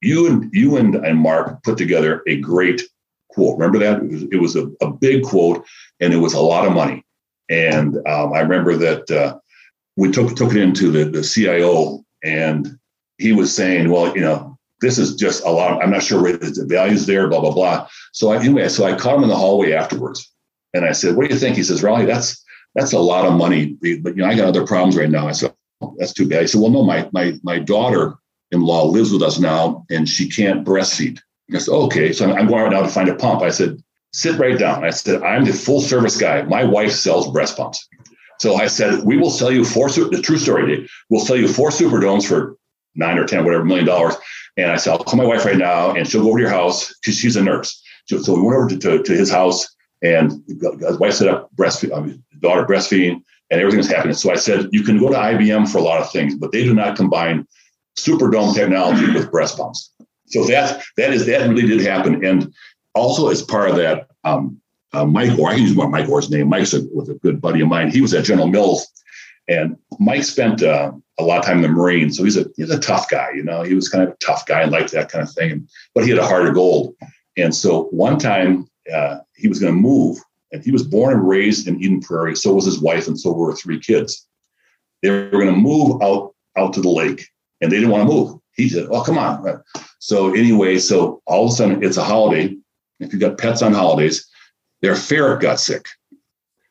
You 0.00 0.26
and 0.26 0.50
you 0.52 0.76
and, 0.76 0.94
and 0.94 1.18
Mark 1.18 1.62
put 1.62 1.76
together 1.78 2.22
a 2.26 2.36
great 2.36 2.82
quote. 3.30 3.58
Remember 3.58 3.78
that? 3.78 4.02
It 4.02 4.10
was, 4.10 4.22
it 4.22 4.36
was 4.36 4.56
a, 4.56 4.70
a 4.80 4.90
big 4.90 5.22
quote 5.22 5.64
and 6.00 6.12
it 6.12 6.18
was 6.18 6.34
a 6.34 6.40
lot 6.40 6.66
of 6.66 6.72
money. 6.72 7.04
And 7.48 7.96
um, 8.06 8.32
I 8.32 8.40
remember 8.40 8.76
that 8.76 9.10
uh, 9.10 9.38
we 9.96 10.10
took 10.10 10.36
took 10.36 10.52
it 10.52 10.56
into 10.56 10.90
the, 10.90 11.04
the 11.04 11.22
CIO 11.22 12.04
and 12.22 12.78
he 13.18 13.32
was 13.32 13.54
saying, 13.54 13.90
well, 13.90 14.14
you 14.14 14.22
know, 14.22 14.58
this 14.80 14.98
is 14.98 15.14
just 15.14 15.44
a 15.44 15.50
lot. 15.50 15.72
Of, 15.72 15.80
I'm 15.82 15.90
not 15.90 16.02
sure 16.02 16.22
where 16.22 16.36
the 16.36 16.64
value's 16.66 17.06
there, 17.06 17.28
blah, 17.28 17.40
blah, 17.40 17.52
blah. 17.52 17.88
So 18.12 18.30
I, 18.32 18.42
anyway, 18.42 18.68
so 18.68 18.84
I 18.84 18.96
caught 18.96 19.16
him 19.16 19.24
in 19.24 19.28
the 19.28 19.36
hallway 19.36 19.72
afterwards 19.72 20.32
and 20.74 20.84
I 20.84 20.92
said, 20.92 21.16
"What 21.16 21.28
do 21.28 21.34
you 21.34 21.38
think?" 21.38 21.56
He 21.56 21.62
says, 21.62 21.82
"Raleigh, 21.82 22.06
that's 22.06 22.42
that's 22.74 22.92
a 22.92 22.98
lot 22.98 23.26
of 23.26 23.34
money, 23.34 23.76
but 23.80 24.16
you 24.16 24.22
know, 24.22 24.26
I 24.26 24.36
got 24.36 24.48
other 24.48 24.66
problems 24.66 24.96
right 24.96 25.10
now." 25.10 25.28
I 25.28 25.32
said, 25.32 25.54
oh, 25.80 25.94
"That's 25.98 26.12
too 26.12 26.28
bad." 26.28 26.42
He 26.42 26.46
said, 26.46 26.60
"Well, 26.60 26.70
no, 26.70 26.84
my 26.84 27.08
my 27.12 27.38
my 27.42 27.58
daughter-in-law 28.50 28.84
lives 28.86 29.12
with 29.12 29.22
us 29.22 29.38
now, 29.38 29.84
and 29.90 30.08
she 30.08 30.28
can't 30.28 30.64
breastfeed." 30.64 31.20
I 31.54 31.58
said, 31.58 31.72
"Okay." 31.72 32.12
So 32.12 32.30
I'm 32.30 32.46
going 32.46 32.62
right 32.62 32.72
now 32.72 32.82
to 32.82 32.88
find 32.88 33.08
a 33.08 33.14
pump. 33.14 33.42
I 33.42 33.50
said, 33.50 33.82
"Sit 34.12 34.38
right 34.38 34.58
down." 34.58 34.84
I 34.84 34.90
said, 34.90 35.22
"I'm 35.22 35.44
the 35.44 35.52
full 35.52 35.80
service 35.80 36.16
guy. 36.16 36.42
My 36.42 36.64
wife 36.64 36.92
sells 36.92 37.30
breast 37.30 37.56
pumps." 37.56 37.86
So 38.40 38.54
I 38.54 38.68
said, 38.68 39.04
we 39.04 39.18
will 39.18 39.30
sell 39.30 39.52
you 39.52 39.66
four, 39.66 39.90
the 39.90 40.22
true 40.22 40.38
story, 40.38 40.66
Dave, 40.66 40.90
we'll 41.10 41.20
sell 41.20 41.36
you 41.36 41.46
four 41.46 41.68
Superdomes 41.68 42.26
for 42.26 42.56
nine 42.94 43.18
or 43.18 43.26
10, 43.26 43.44
whatever 43.44 43.64
million 43.64 43.84
dollars. 43.84 44.14
And 44.56 44.70
I 44.70 44.76
said, 44.76 44.92
I'll 44.92 45.04
call 45.04 45.18
my 45.18 45.26
wife 45.26 45.44
right 45.44 45.58
now 45.58 45.92
and 45.92 46.08
she'll 46.08 46.22
go 46.22 46.30
over 46.30 46.38
to 46.38 46.42
your 46.42 46.50
house 46.50 46.90
because 47.00 47.18
she's 47.18 47.36
a 47.36 47.42
nurse. 47.42 47.82
So, 48.06 48.16
so 48.22 48.34
we 48.34 48.40
went 48.40 48.56
over 48.56 48.68
to, 48.70 48.78
to, 48.78 49.02
to, 49.02 49.12
his 49.12 49.30
house 49.30 49.68
and 50.02 50.42
his 50.48 50.98
wife 50.98 51.14
set 51.14 51.28
up 51.28 51.54
breastfeed, 51.54 51.94
I 51.94 52.00
mean, 52.00 52.24
daughter 52.40 52.64
breastfeeding 52.64 53.22
and 53.50 53.60
everything 53.60 53.76
was 53.76 53.90
happening. 53.90 54.14
So 54.14 54.32
I 54.32 54.36
said, 54.36 54.70
you 54.72 54.84
can 54.84 54.98
go 54.98 55.10
to 55.10 55.16
IBM 55.16 55.70
for 55.70 55.76
a 55.76 55.82
lot 55.82 56.00
of 56.00 56.10
things, 56.10 56.34
but 56.34 56.50
they 56.50 56.64
do 56.64 56.72
not 56.72 56.96
combine 56.96 57.46
Superdome 57.98 58.54
technology 58.54 59.12
with 59.12 59.30
breast 59.30 59.58
pumps. 59.58 59.92
So 60.26 60.44
that 60.44 60.82
that 60.96 61.12
is 61.12 61.26
that 61.26 61.48
really 61.48 61.66
did 61.66 61.80
happen. 61.80 62.24
And 62.24 62.52
also 62.94 63.28
as 63.28 63.42
part 63.42 63.70
of 63.70 63.76
that, 63.76 64.08
um, 64.24 64.60
uh, 64.92 65.04
Mike 65.04 65.38
Orr, 65.38 65.50
I 65.50 65.54
can 65.54 65.62
use 65.62 65.76
Mike 65.76 66.08
Orr's 66.08 66.30
name. 66.30 66.48
Mike's 66.48 66.72
a, 66.72 66.82
was 66.92 67.08
a 67.08 67.14
good 67.14 67.40
buddy 67.40 67.60
of 67.60 67.68
mine. 67.68 67.90
He 67.90 68.00
was 68.00 68.14
at 68.14 68.24
General 68.24 68.48
Mills, 68.48 68.86
and 69.48 69.76
Mike 69.98 70.24
spent 70.24 70.62
uh, 70.62 70.92
a 71.18 71.24
lot 71.24 71.38
of 71.38 71.44
time 71.44 71.56
in 71.56 71.62
the 71.62 71.68
Marines. 71.68 72.16
So 72.16 72.24
he's 72.24 72.36
a 72.36 72.46
he's 72.56 72.70
a 72.70 72.78
tough 72.78 73.08
guy. 73.08 73.30
You 73.34 73.42
know, 73.42 73.62
he 73.62 73.74
was 73.74 73.88
kind 73.88 74.04
of 74.04 74.10
a 74.10 74.16
tough 74.16 74.46
guy 74.46 74.62
and 74.62 74.72
liked 74.72 74.92
that 74.92 75.10
kind 75.10 75.22
of 75.22 75.32
thing. 75.32 75.68
But 75.94 76.04
he 76.04 76.10
had 76.10 76.18
a 76.18 76.26
heart 76.26 76.46
of 76.46 76.54
gold. 76.54 76.94
And 77.36 77.54
so 77.54 77.84
one 77.84 78.18
time 78.18 78.68
uh, 78.92 79.18
he 79.36 79.48
was 79.48 79.60
going 79.60 79.72
to 79.72 79.80
move, 79.80 80.18
and 80.52 80.64
he 80.64 80.70
was 80.70 80.82
born 80.82 81.14
and 81.14 81.28
raised 81.28 81.68
in 81.68 81.82
Eden 81.82 82.00
Prairie. 82.00 82.36
So 82.36 82.54
was 82.54 82.64
his 82.64 82.80
wife, 82.80 83.06
and 83.06 83.18
so 83.18 83.32
were 83.32 83.54
three 83.54 83.80
kids. 83.80 84.26
They 85.02 85.10
were 85.10 85.30
going 85.30 85.54
to 85.54 85.60
move 85.60 86.02
out 86.02 86.34
out 86.56 86.72
to 86.74 86.80
the 86.80 86.88
lake, 86.88 87.28
and 87.60 87.70
they 87.70 87.76
didn't 87.76 87.90
want 87.90 88.08
to 88.08 88.14
move. 88.14 88.38
He 88.52 88.68
said, 88.68 88.86
"Oh, 88.90 89.02
come 89.02 89.18
on." 89.18 89.62
So 89.98 90.34
anyway, 90.34 90.78
so 90.78 91.22
all 91.26 91.46
of 91.46 91.52
a 91.52 91.54
sudden 91.54 91.82
it's 91.84 91.96
a 91.96 92.04
holiday. 92.04 92.56
If 93.00 93.12
you've 93.12 93.20
got 93.20 93.38
pets 93.38 93.62
on 93.62 93.72
holidays, 93.72 94.26
their 94.82 94.94
ferret 94.94 95.40
got 95.40 95.60
sick. 95.60 95.86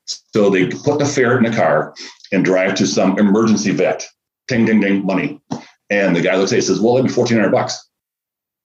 So 0.06 0.50
they 0.50 0.68
put 0.68 1.00
the 1.00 1.06
ferret 1.06 1.44
in 1.44 1.52
the 1.52 1.56
car 1.56 1.94
and 2.32 2.44
drive 2.44 2.76
to 2.76 2.88
some 2.88 3.18
emergency 3.20 3.72
vet. 3.72 4.06
Ding, 4.48 4.66
ding, 4.66 4.80
ding, 4.80 5.06
money. 5.06 5.40
And 5.90 6.16
the 6.16 6.22
guy 6.22 6.36
looks 6.36 6.52
at 6.52 6.60
it 6.60 6.64
says, 6.64 6.80
Well, 6.80 6.98
it'd 6.98 7.08
be 7.08 7.14
1400 7.14 7.52
bucks. 7.52 7.88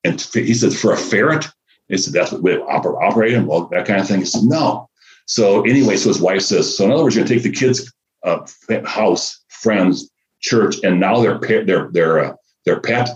And 0.05 0.21
he 0.21 0.55
says, 0.55 0.79
For 0.79 0.93
a 0.93 0.97
ferret? 0.97 1.47
He 1.89 1.99
said, 1.99 2.15
That's 2.15 2.33
what 2.33 2.43
we 2.43 2.57
operate 2.57 3.35
in, 3.35 3.47
well, 3.47 3.67
that 3.67 3.87
kind 3.87 4.01
of 4.01 4.09
thing. 4.09 4.21
He 4.21 4.27
said, 4.27 4.45
No. 4.45 4.89
So 5.27 5.63
anyway, 5.63 5.97
so 5.97 6.09
his 6.09 6.21
wife 6.21 6.43
says, 6.43 6.77
So 6.77 6.85
in 6.85 6.93
other 6.93 7.03
words, 7.03 7.17
you're 7.17 7.25
going 7.25 7.41
to 7.41 7.43
take 7.43 7.53
the 7.53 7.59
kids' 7.59 7.93
uh, 8.25 8.47
house, 8.87 9.43
friends, 9.49 10.11
church, 10.45 10.77
and 10.85 11.01
now 11.01 11.21
their 11.21 11.39
their, 11.39 11.91
their, 11.91 12.25
uh, 12.25 12.35
their 12.65 12.81
pet. 12.81 13.09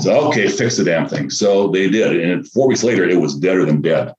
So, 0.00 0.28
okay, 0.28 0.48
fix 0.48 0.76
the 0.76 0.84
damn 0.84 1.08
thing. 1.08 1.30
So 1.30 1.68
they 1.68 1.88
did. 1.88 2.20
And 2.20 2.46
four 2.48 2.68
weeks 2.68 2.84
later, 2.84 3.04
it 3.04 3.20
was 3.20 3.34
deader 3.34 3.64
than 3.64 3.82
dead. 3.82 4.14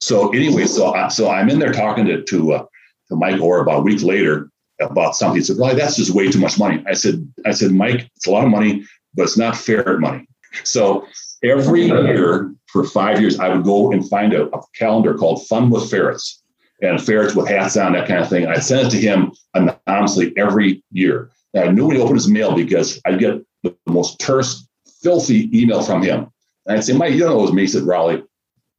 So 0.00 0.30
anyway, 0.30 0.64
so 0.64 0.94
I, 0.94 1.08
so 1.08 1.28
I'm 1.28 1.50
in 1.50 1.58
there 1.58 1.72
talking 1.72 2.06
to 2.06 2.22
to, 2.22 2.52
uh, 2.52 2.64
to 3.08 3.16
Mike 3.16 3.40
Orr 3.40 3.60
about 3.60 3.80
a 3.80 3.82
week 3.82 4.02
later 4.02 4.48
about 4.80 5.16
something. 5.16 5.40
He 5.40 5.44
said, 5.44 5.58
"Well, 5.58 5.74
that's 5.74 5.96
just 5.96 6.14
way 6.14 6.30
too 6.30 6.38
much 6.38 6.58
money." 6.58 6.82
I 6.86 6.94
said, 6.94 7.16
"I 7.44 7.50
said, 7.50 7.72
Mike, 7.72 8.08
it's 8.16 8.26
a 8.26 8.30
lot 8.30 8.44
of 8.44 8.50
money, 8.50 8.86
but 9.14 9.24
it's 9.24 9.36
not 9.36 9.56
fair 9.56 9.98
money." 9.98 10.26
So 10.64 11.06
every 11.42 11.86
year 11.86 12.54
for 12.66 12.84
five 12.84 13.20
years, 13.20 13.40
I 13.40 13.48
would 13.48 13.64
go 13.64 13.92
and 13.92 14.08
find 14.08 14.32
a, 14.32 14.46
a 14.56 14.62
calendar 14.74 15.14
called 15.14 15.46
Fun 15.48 15.68
with 15.70 15.90
Ferrets 15.90 16.42
and 16.80 17.02
ferrets 17.02 17.34
with 17.34 17.48
hats 17.48 17.76
on, 17.76 17.92
that 17.92 18.06
kind 18.06 18.20
of 18.20 18.28
thing. 18.28 18.46
I 18.46 18.58
sent 18.58 18.86
it 18.86 18.90
to 18.90 19.00
him 19.00 19.32
anonymously 19.54 20.32
every 20.36 20.84
year. 20.92 21.30
And 21.54 21.68
I 21.68 21.72
knew 21.72 21.86
when 21.86 21.96
he 21.96 22.02
opened 22.02 22.16
his 22.16 22.28
mail 22.28 22.54
because 22.54 23.00
I'd 23.06 23.18
get 23.18 23.40
the 23.62 23.74
most 23.86 24.18
terse, 24.18 24.66
filthy 25.02 25.50
email 25.58 25.82
from 25.82 26.02
him. 26.02 26.28
And 26.66 26.78
I'd 26.78 26.84
say, 26.84 26.92
Mike, 26.92 27.12
you 27.12 27.20
don't 27.20 27.30
know 27.30 27.38
it 27.38 27.42
was 27.42 27.52
me. 27.52 27.62
He 27.62 27.68
said, 27.68 27.84
Raleigh, 27.84 28.22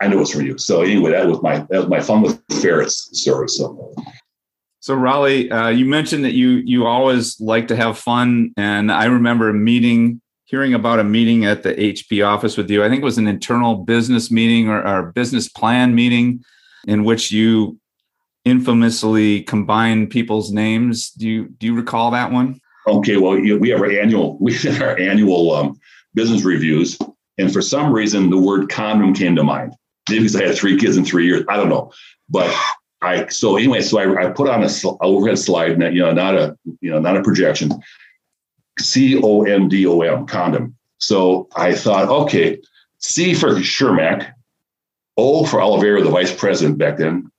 I 0.01 0.07
knew 0.07 0.17
it 0.17 0.19
was 0.19 0.31
from 0.31 0.45
you. 0.45 0.57
So 0.57 0.81
anyway, 0.81 1.11
that 1.11 1.27
was 1.27 1.41
my 1.41 1.59
that 1.69 1.79
was 1.79 1.87
my 1.87 1.99
fun 1.99 2.21
with 2.21 2.41
ferrets 2.61 3.09
story. 3.19 3.49
So. 3.49 3.93
So 4.81 4.93
Raleigh, 4.93 5.51
uh, 5.51 5.67
you 5.69 5.85
mentioned 5.85 6.23
that 6.23 6.33
you 6.33 6.61
you 6.63 6.85
always 6.85 7.39
like 7.41 7.67
to 7.67 7.75
have 7.75 7.97
fun, 7.97 8.53
and 8.55 8.91
I 8.91 9.05
remember 9.05 9.49
a 9.49 9.53
meeting, 9.53 10.21
hearing 10.45 10.73
about 10.73 10.99
a 10.99 11.03
meeting 11.03 11.43
at 11.45 11.63
the 11.63 11.73
HP 11.73 12.25
office 12.25 12.55
with 12.55 12.69
you. 12.69 12.83
I 12.83 12.87
think 12.87 13.01
it 13.01 13.05
was 13.05 13.17
an 13.17 13.27
internal 13.27 13.75
business 13.75 14.31
meeting 14.31 14.69
or, 14.69 14.87
or 14.87 15.11
business 15.11 15.49
plan 15.49 15.95
meeting, 15.95 16.45
in 16.87 17.03
which 17.03 17.29
you 17.29 17.78
infamously 18.49 19.43
combine 19.43 20.07
people's 20.07 20.51
names. 20.51 21.11
Do 21.11 21.27
you 21.27 21.49
do 21.49 21.67
you 21.67 21.75
recall 21.75 22.11
that 22.11 22.31
one? 22.31 22.59
Okay, 22.87 23.17
well, 23.17 23.33
we 23.33 23.69
have 23.69 23.81
our 23.81 23.91
annual 23.91 24.37
we 24.41 24.53
have 24.55 24.81
our 24.81 24.97
annual 24.97 25.53
um, 25.53 25.79
business 26.13 26.43
reviews, 26.43 26.97
and 27.37 27.51
for 27.53 27.61
some 27.61 27.93
reason, 27.93 28.29
the 28.29 28.37
word 28.37 28.69
condom 28.69 29.13
came 29.13 29.35
to 29.35 29.43
mind 29.43 29.73
maybe 30.09 30.23
because 30.23 30.35
I 30.35 30.45
had 30.45 30.55
three 30.55 30.77
kids 30.77 30.97
in 30.97 31.05
three 31.05 31.25
years. 31.25 31.43
I 31.47 31.57
don't 31.57 31.69
know. 31.69 31.91
But 32.29 32.53
I 33.01 33.27
so 33.27 33.57
anyway, 33.57 33.81
so 33.81 33.99
I, 33.99 34.25
I 34.25 34.29
put 34.31 34.49
on 34.49 34.63
a, 34.63 34.67
a 34.67 34.97
overhead 35.01 35.39
slide, 35.39 35.81
you 35.93 36.01
know, 36.01 36.11
not 36.11 36.35
a 36.35 36.57
you 36.81 36.91
know 36.91 36.99
not 36.99 37.17
a 37.17 37.23
projection. 37.23 37.71
C 38.79 39.19
O 39.21 39.43
M 39.43 39.69
D 39.69 39.85
O 39.87 40.01
M 40.01 40.25
condom. 40.25 40.75
So 40.97 41.47
I 41.55 41.73
thought, 41.73 42.09
okay, 42.09 42.59
C 42.99 43.33
for 43.33 43.55
Shermack, 43.55 44.33
O 45.17 45.45
for 45.45 45.61
Oliveira, 45.61 46.03
the 46.03 46.09
vice 46.09 46.33
president 46.33 46.77
back 46.77 46.97
then, 46.97 47.31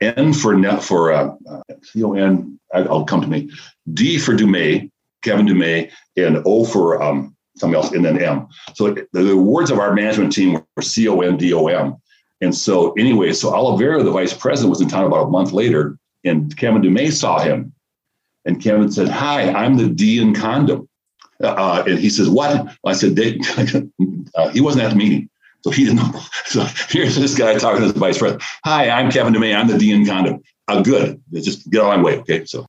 N 0.00 0.32
for 0.32 0.54
net 0.54 0.82
for 0.82 1.12
uh, 1.12 1.34
C 1.82 2.02
O 2.02 2.12
N. 2.12 2.58
I'll 2.74 3.04
come 3.04 3.20
to 3.20 3.26
me. 3.26 3.50
D 3.92 4.18
for 4.18 4.34
Dumais, 4.34 4.90
Kevin 5.22 5.46
Dumais, 5.46 5.90
and 6.16 6.42
O 6.44 6.64
for 6.64 7.02
um, 7.02 7.34
something 7.56 7.76
else, 7.76 7.92
and 7.92 8.04
then 8.04 8.22
M. 8.22 8.48
So 8.74 8.90
the, 8.90 9.06
the 9.12 9.36
words 9.36 9.70
of 9.70 9.78
our 9.78 9.94
management 9.94 10.32
team 10.32 10.62
were 10.76 10.82
C 10.82 11.08
O 11.08 11.20
N 11.20 11.36
D 11.36 11.52
O 11.52 11.66
M. 11.66 11.96
And 12.40 12.54
so, 12.54 12.92
anyway, 12.92 13.32
so 13.32 13.54
Oliveira, 13.54 14.02
the 14.02 14.10
vice 14.10 14.34
president, 14.34 14.70
was 14.70 14.80
in 14.80 14.88
town 14.88 15.04
about 15.04 15.26
a 15.26 15.30
month 15.30 15.52
later, 15.52 15.98
and 16.24 16.54
Kevin 16.56 16.82
Dumais 16.82 17.12
saw 17.12 17.38
him. 17.38 17.72
And 18.44 18.62
Kevin 18.62 18.90
said, 18.90 19.08
Hi, 19.08 19.50
I'm 19.50 19.76
the 19.76 19.88
D 19.88 20.20
in 20.20 20.34
condom. 20.34 20.88
Uh, 21.42 21.82
and 21.86 21.98
he 21.98 22.10
says, 22.10 22.28
What? 22.28 22.76
I 22.84 22.92
said, 22.92 23.18
uh, 24.34 24.48
He 24.50 24.60
wasn't 24.60 24.84
at 24.84 24.90
the 24.90 24.96
meeting. 24.96 25.30
So 25.66 25.72
he 25.72 25.84
didn't 25.84 25.96
know. 25.96 26.20
So 26.46 26.64
here's 26.90 27.16
this 27.16 27.36
guy 27.36 27.58
talking 27.58 27.82
to 27.82 27.92
the 27.92 27.98
vice 27.98 28.18
president. 28.18 28.44
Hi, 28.64 28.88
I'm 28.88 29.10
Kevin 29.10 29.34
Dumais. 29.34 29.52
I'm 29.52 29.66
the 29.66 29.76
D 29.76 29.90
in 29.90 30.06
condom. 30.06 30.40
Uh, 30.68 30.80
good. 30.80 31.20
Just 31.34 31.68
get 31.68 31.82
on 31.82 31.98
my 31.98 32.02
way. 32.04 32.18
Okay. 32.18 32.44
So 32.44 32.66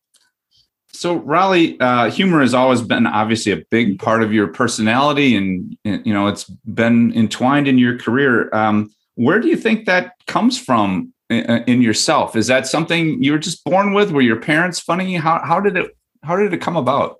so 0.94 1.18
Raleigh, 1.18 1.80
uh, 1.80 2.10
humor 2.10 2.42
has 2.42 2.56
always 2.56 2.82
been 2.82 3.06
obviously 3.06 3.52
a 3.52 3.58
big 3.70 4.00
part 4.00 4.24
of 4.24 4.34
your 4.34 4.48
personality, 4.48 5.36
and 5.36 5.78
you 5.84 6.12
know 6.12 6.26
it's 6.26 6.46
been 6.46 7.14
entwined 7.16 7.68
in 7.68 7.78
your 7.78 8.00
career. 8.00 8.50
Um, 8.54 8.92
where 9.14 9.40
do 9.40 9.48
you 9.48 9.58
think 9.58 9.86
that 9.86 10.14
comes 10.26 10.60
from 10.60 11.14
in, 11.30 11.84
yourself? 11.84 12.36
Is 12.36 12.48
that 12.48 12.66
something 12.66 13.22
you 13.22 13.32
were 13.32 13.38
just 13.38 13.64
born 13.64 13.94
with? 13.94 14.10
Were 14.10 14.22
your 14.22 14.42
parents 14.42 14.80
funny? 14.80 15.18
How 15.18 15.40
how 15.46 15.60
did 15.60 15.78
it 15.78 15.96
how 16.24 16.36
did 16.36 16.52
it 16.52 16.62
come 16.62 16.76
about? 16.76 17.18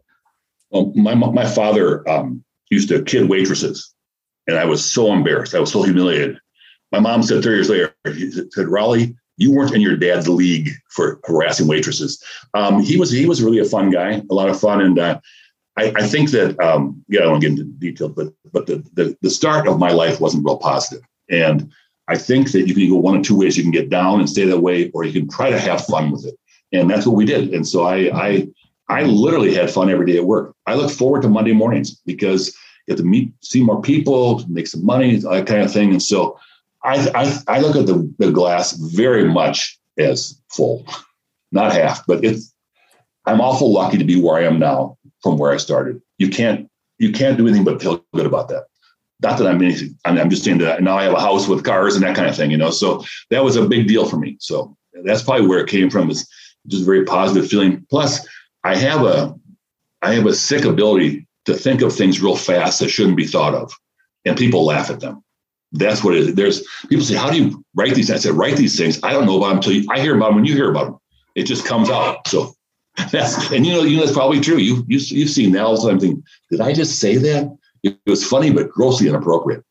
Well, 0.72 0.92
my 0.96 1.13
my 1.13 1.46
father 1.46 2.08
um, 2.10 2.44
used 2.72 2.90
to 2.90 3.04
kid 3.04 3.30
waitresses, 3.30 3.94
and 4.48 4.58
I 4.58 4.66
was 4.66 4.84
so 4.84 5.12
embarrassed. 5.14 5.56
I 5.56 5.60
was 5.60 5.72
so 5.72 5.84
humiliated. 5.84 6.40
My 6.92 7.00
mom 7.00 7.24
said 7.24 7.44
three 7.44 7.56
years 7.56 7.70
later, 7.70 7.94
he 8.06 8.32
said, 8.32 8.68
"Raleigh, 8.68 9.16
you 9.38 9.52
weren't 9.52 9.76
in 9.76 9.82
your 9.82 9.98
dad's 9.98 10.28
league 10.28 10.70
for 10.90 11.20
harassing 11.26 11.68
waitresses." 11.68 12.24
Um, 12.54 12.82
he 12.82 12.98
was 12.98 13.12
he 13.12 13.26
was 13.26 13.44
really 13.44 13.60
a 13.60 13.66
fun 13.66 13.92
guy, 13.92 14.22
a 14.30 14.34
lot 14.34 14.50
of 14.50 14.60
fun, 14.60 14.82
and 14.82 14.98
uh, 14.98 15.20
I, 15.78 15.94
I, 15.96 16.08
think 16.08 16.32
that 16.32 16.60
um, 16.60 17.04
yeah, 17.08 17.22
I 17.22 17.24
don't 17.24 17.40
get 17.40 17.52
into 17.52 17.66
detail, 17.66 18.10
but 18.10 18.34
but 18.52 18.68
the, 18.68 18.78
the 18.94 19.18
the 19.22 19.30
start 19.30 19.68
of 19.68 19.80
my 19.80 19.92
life 19.92 20.22
wasn't 20.22 20.46
real 20.46 20.58
positive, 20.58 21.04
and 21.30 21.72
I 22.08 22.18
think 22.18 22.52
that 22.52 22.68
you 22.68 22.74
can 22.74 22.90
go 22.90 22.96
one 22.96 23.18
of 23.18 23.24
two 23.24 23.38
ways. 23.38 23.58
You 23.58 23.64
can 23.64 23.72
get 23.72 23.90
down 23.90 24.20
and 24.20 24.30
stay 24.30 24.46
that 24.46 24.60
way, 24.60 24.90
or 24.92 25.04
you 25.04 25.12
can 25.12 25.30
try 25.30 25.50
to 25.50 25.60
have 25.60 25.86
fun 25.86 26.12
with 26.12 26.26
it. 26.26 26.36
And 26.72 26.90
that's 26.90 27.06
what 27.06 27.16
we 27.16 27.26
did. 27.26 27.54
And 27.54 27.68
so 27.68 27.84
I, 27.84 28.10
I, 28.14 28.48
I 28.90 29.04
literally 29.04 29.54
had 29.54 29.70
fun 29.70 29.90
every 29.90 30.06
day 30.06 30.18
at 30.18 30.26
work. 30.26 30.56
I 30.66 30.76
look 30.76 30.92
forward 30.92 31.22
to 31.24 31.30
Monday 31.30 31.54
mornings 31.54 31.96
because 32.06 32.56
have 32.88 32.97
to 32.97 33.04
meet, 33.04 33.34
see 33.41 33.63
more 33.63 33.82
people, 33.82 34.43
make 34.47 34.67
some 34.67 34.86
money, 34.86 35.17
that 35.17 35.47
kind 35.47 35.62
of 35.62 35.71
thing. 35.71 35.91
And 35.91 36.02
so 36.02 36.39
I, 36.84 37.10
I, 37.15 37.58
I 37.58 37.60
look 37.60 37.76
at 37.76 37.86
the, 37.86 38.13
the 38.17 38.32
glass 38.32 38.73
very 38.73 39.26
much 39.26 39.80
as 39.97 40.39
full, 40.50 40.86
not 41.52 41.73
half, 41.73 42.06
but 42.06 42.23
it's, 42.23 42.54
I'm 43.26 43.41
awful 43.41 43.73
lucky 43.73 43.97
to 43.97 44.06
be 44.06 44.21
where 44.21 44.38
I 44.38 44.45
am 44.45 44.60
now 44.60 44.97
from 45.21 45.38
where 45.38 45.52
I 45.52 45.58
started. 45.58 46.02
You 46.17 46.30
can't, 46.30 46.69
you 46.97 47.12
can't 47.12 47.38
do 47.38 47.45
anything 47.47 47.65
but 47.65 47.82
feel 47.82 48.06
good 48.13 48.26
about 48.26 48.50
that 48.50 48.65
not 49.21 49.38
that 49.38 49.47
I'm 49.47 49.62
anything, 49.62 49.97
I'm 50.06 50.30
just 50.30 50.43
saying 50.43 50.60
that 50.60 50.84
now 50.84 50.97
I 50.97 51.04
have 51.04 51.13
a 51.13 51.19
house 51.19 51.47
with 51.47 51.63
cars 51.63 51.95
and 51.95 52.04
that 52.04 52.15
kind 52.15 52.30
of 52.30 52.36
thing, 52.36 52.52
you 52.52 52.58
know. 52.58 52.69
So 52.69 53.04
that 53.30 53.43
was 53.43 53.56
a 53.56 53.67
big 53.67 53.88
deal 53.88 54.08
for 54.08 54.17
me. 54.17 54.38
So 54.39 54.78
that's 55.04 55.23
probably 55.23 55.47
where 55.47 55.60
it 55.60 55.69
came 55.69 55.89
from 55.89 56.10
is 56.10 56.28
just 56.67 56.84
a 56.84 56.86
very 56.86 57.04
positive 57.04 57.50
feeling. 57.50 57.86
Plus, 57.89 58.28
I 58.63 58.76
have 58.76 59.04
a 59.04 59.36
I 60.02 60.13
have 60.13 60.26
a 60.28 60.34
sick 60.34 60.65
ability 60.65 61.27
to 61.48 61.54
think 61.54 61.82
of 61.82 61.94
things 61.94 62.22
real 62.22 62.36
fast 62.36 62.80
that 62.80 62.90
shouldn't 62.90 63.18
be 63.18 63.26
thought 63.26 63.56
of. 63.56 63.74
And 64.26 64.38
people 64.38 64.66
laugh 64.66 64.90
at 64.90 65.00
them. 65.00 65.24
That's 65.72 66.04
what 66.04 66.14
it 66.14 66.20
is. 66.20 66.36
There's 66.36 66.68
people 66.90 67.06
say, 67.06 67.16
How 67.16 67.30
do 67.30 67.42
you 67.42 67.64
write 67.74 67.96
these? 67.96 68.12
I 68.12 68.18
said, 68.18 68.34
write 68.34 68.58
these 68.58 68.78
things. 68.78 69.02
I 69.02 69.12
don't 69.12 69.26
know 69.26 69.38
about 69.38 69.48
them 69.50 69.58
until 69.58 69.74
you, 69.74 69.88
I 69.90 70.00
hear 70.00 70.16
about 70.16 70.28
them 70.28 70.36
when 70.36 70.46
you 70.46 70.54
hear 70.54 70.70
about 70.70 70.86
them. 70.86 70.98
It 71.36 71.44
just 71.44 71.66
comes 71.66 71.90
out. 71.90 72.28
So 72.28 72.54
that's 73.12 73.52
and 73.52 73.66
you 73.66 73.74
know, 73.74 73.84
you 73.84 73.98
know 73.98 74.04
that's 74.04 74.16
probably 74.16 74.42
true. 74.42 74.58
You, 74.58 74.84
you 74.88 75.00
you've 75.00 75.30
seen 75.30 75.54
that 75.54 75.64
all 75.64 75.80
the 75.80 75.88
time 75.88 76.00
thinking, 76.00 76.24
did 76.52 76.62
I 76.62 76.74
just 76.74 77.00
say 77.00 77.16
that? 77.18 77.58
It 77.84 77.98
was 78.06 78.26
funny, 78.26 78.52
but 78.52 78.70
grossly 78.70 79.08
inappropriate. 79.08 79.64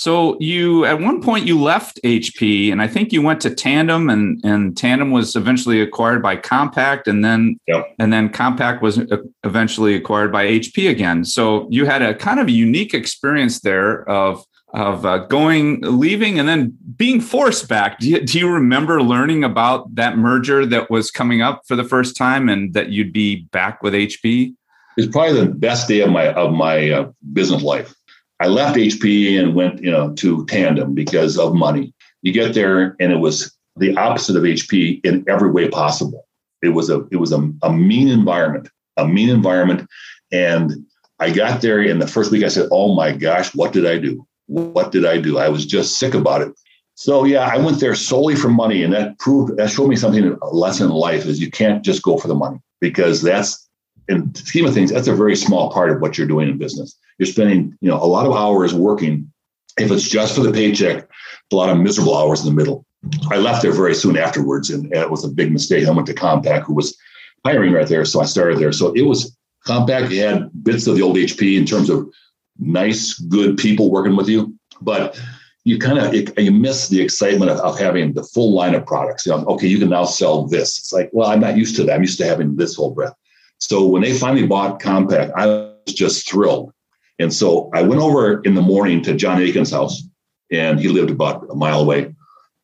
So 0.00 0.38
you 0.40 0.86
at 0.86 0.98
one 0.98 1.20
point 1.20 1.46
you 1.46 1.60
left 1.60 2.00
HP 2.02 2.72
and 2.72 2.80
I 2.80 2.88
think 2.88 3.12
you 3.12 3.20
went 3.20 3.38
to 3.42 3.54
Tandem 3.54 4.08
and 4.08 4.42
and 4.42 4.74
Tandem 4.74 5.10
was 5.10 5.36
eventually 5.36 5.82
acquired 5.82 6.22
by 6.22 6.38
Compaq 6.38 7.06
and 7.06 7.22
then 7.22 7.60
yep. 7.66 7.94
and 7.98 8.10
then 8.10 8.30
Compaq 8.30 8.80
was 8.80 8.98
eventually 9.44 9.94
acquired 9.94 10.32
by 10.32 10.46
HP 10.46 10.88
again. 10.88 11.26
So 11.26 11.68
you 11.70 11.84
had 11.84 12.00
a 12.00 12.14
kind 12.14 12.40
of 12.40 12.48
a 12.48 12.50
unique 12.50 12.94
experience 12.94 13.60
there 13.60 14.08
of 14.08 14.42
of 14.72 15.04
uh, 15.04 15.18
going 15.26 15.82
leaving 15.82 16.38
and 16.38 16.48
then 16.48 16.78
being 16.96 17.20
forced 17.20 17.68
back. 17.68 17.98
Do 17.98 18.08
you, 18.08 18.20
do 18.22 18.38
you 18.38 18.48
remember 18.48 19.02
learning 19.02 19.44
about 19.44 19.94
that 19.96 20.16
merger 20.16 20.64
that 20.64 20.88
was 20.88 21.10
coming 21.10 21.42
up 21.42 21.66
for 21.66 21.76
the 21.76 21.84
first 21.84 22.16
time 22.16 22.48
and 22.48 22.72
that 22.72 22.88
you'd 22.88 23.12
be 23.12 23.42
back 23.52 23.82
with 23.82 23.92
HP? 23.92 24.54
It's 24.96 25.12
probably 25.12 25.40
the 25.40 25.52
best 25.52 25.88
day 25.88 26.00
of 26.00 26.08
my 26.08 26.32
of 26.32 26.54
my 26.54 26.88
uh, 26.88 27.12
business 27.34 27.62
life 27.62 27.94
I 28.40 28.46
left 28.46 28.76
HP 28.76 29.38
and 29.38 29.54
went, 29.54 29.82
you 29.82 29.90
know, 29.90 30.14
to 30.14 30.46
Tandem 30.46 30.94
because 30.94 31.38
of 31.38 31.54
money. 31.54 31.92
You 32.22 32.32
get 32.32 32.54
there 32.54 32.96
and 32.98 33.12
it 33.12 33.18
was 33.18 33.54
the 33.76 33.94
opposite 33.96 34.36
of 34.36 34.42
HP 34.42 35.04
in 35.04 35.24
every 35.28 35.50
way 35.50 35.68
possible. 35.68 36.26
It 36.62 36.70
was 36.70 36.90
a 36.90 37.06
it 37.10 37.16
was 37.16 37.32
a, 37.32 37.50
a 37.62 37.72
mean 37.72 38.08
environment, 38.08 38.68
a 38.96 39.06
mean 39.06 39.28
environment. 39.28 39.88
And 40.32 40.86
I 41.18 41.30
got 41.30 41.60
there 41.60 41.80
and 41.80 42.00
the 42.00 42.06
first 42.06 42.30
week 42.30 42.44
I 42.44 42.48
said, 42.48 42.68
Oh 42.70 42.94
my 42.94 43.12
gosh, 43.12 43.54
what 43.54 43.72
did 43.72 43.86
I 43.86 43.98
do? 43.98 44.26
What 44.46 44.90
did 44.90 45.04
I 45.04 45.18
do? 45.18 45.38
I 45.38 45.48
was 45.48 45.64
just 45.64 45.98
sick 45.98 46.14
about 46.14 46.42
it. 46.42 46.52
So 46.94 47.24
yeah, 47.24 47.48
I 47.50 47.56
went 47.56 47.80
there 47.80 47.94
solely 47.94 48.36
for 48.36 48.50
money, 48.50 48.82
and 48.82 48.92
that 48.92 49.18
proved 49.18 49.56
that 49.56 49.70
showed 49.70 49.88
me 49.88 49.96
something 49.96 50.36
a 50.42 50.46
lesson 50.48 50.90
in 50.90 50.92
life 50.92 51.24
is 51.24 51.40
you 51.40 51.50
can't 51.50 51.82
just 51.82 52.02
go 52.02 52.18
for 52.18 52.28
the 52.28 52.34
money 52.34 52.58
because 52.78 53.22
that's 53.22 53.70
in 54.10 54.30
the 54.32 54.38
scheme 54.40 54.66
of 54.66 54.74
things, 54.74 54.92
that's 54.92 55.08
a 55.08 55.14
very 55.14 55.36
small 55.36 55.72
part 55.72 55.90
of 55.90 56.02
what 56.02 56.18
you're 56.18 56.26
doing 56.26 56.48
in 56.48 56.58
business. 56.58 56.96
You're 57.20 57.26
spending, 57.26 57.76
you 57.82 57.90
know, 57.90 58.02
a 58.02 58.06
lot 58.06 58.26
of 58.26 58.32
hours 58.32 58.72
working. 58.72 59.30
If 59.78 59.90
it's 59.90 60.08
just 60.08 60.34
for 60.34 60.40
the 60.40 60.52
paycheck, 60.52 61.06
a 61.52 61.54
lot 61.54 61.68
of 61.68 61.78
miserable 61.78 62.16
hours 62.16 62.40
in 62.40 62.46
the 62.46 62.58
middle. 62.58 62.86
I 63.30 63.36
left 63.36 63.60
there 63.60 63.72
very 63.72 63.94
soon 63.94 64.16
afterwards, 64.16 64.70
and 64.70 64.90
it 64.94 65.10
was 65.10 65.22
a 65.22 65.28
big 65.28 65.52
mistake. 65.52 65.86
I 65.86 65.90
went 65.90 66.06
to 66.06 66.14
Compaq, 66.14 66.62
who 66.62 66.72
was 66.72 66.96
hiring 67.44 67.74
right 67.74 67.86
there, 67.86 68.06
so 68.06 68.22
I 68.22 68.24
started 68.24 68.58
there. 68.58 68.72
So 68.72 68.94
it 68.94 69.02
was 69.02 69.36
Compaq 69.66 70.10
had 70.16 70.50
bits 70.64 70.86
of 70.86 70.96
the 70.96 71.02
old 71.02 71.16
HP 71.16 71.58
in 71.58 71.66
terms 71.66 71.90
of 71.90 72.10
nice, 72.58 73.18
good 73.18 73.58
people 73.58 73.90
working 73.90 74.16
with 74.16 74.28
you, 74.28 74.54
but 74.80 75.20
you 75.64 75.78
kind 75.78 75.98
of 75.98 76.14
you 76.14 76.52
miss 76.52 76.88
the 76.88 77.02
excitement 77.02 77.50
of, 77.50 77.58
of, 77.58 77.78
having 77.78 78.14
the 78.14 78.22
full 78.22 78.54
line 78.54 78.74
of 78.74 78.86
products. 78.86 79.26
You 79.26 79.32
know, 79.32 79.44
okay, 79.44 79.66
you 79.66 79.78
can 79.78 79.90
now 79.90 80.04
sell 80.04 80.46
this. 80.46 80.78
It's 80.78 80.92
like, 80.92 81.10
well, 81.12 81.28
I'm 81.28 81.40
not 81.40 81.58
used 81.58 81.76
to 81.76 81.84
that. 81.84 81.94
I'm 81.94 82.00
used 82.00 82.18
to 82.18 82.24
having 82.24 82.56
this 82.56 82.76
whole 82.76 82.94
breadth. 82.94 83.14
So 83.58 83.86
when 83.86 84.00
they 84.00 84.16
finally 84.16 84.46
bought 84.46 84.80
Compaq, 84.80 85.32
I 85.36 85.46
was 85.46 85.94
just 85.94 86.26
thrilled. 86.30 86.72
And 87.20 87.32
so 87.32 87.70
I 87.74 87.82
went 87.82 88.00
over 88.00 88.40
in 88.42 88.54
the 88.54 88.62
morning 88.62 89.02
to 89.02 89.14
John 89.14 89.40
Aiken's 89.40 89.70
house, 89.70 90.02
and 90.50 90.80
he 90.80 90.88
lived 90.88 91.10
about 91.10 91.48
a 91.50 91.54
mile 91.54 91.80
away. 91.80 92.14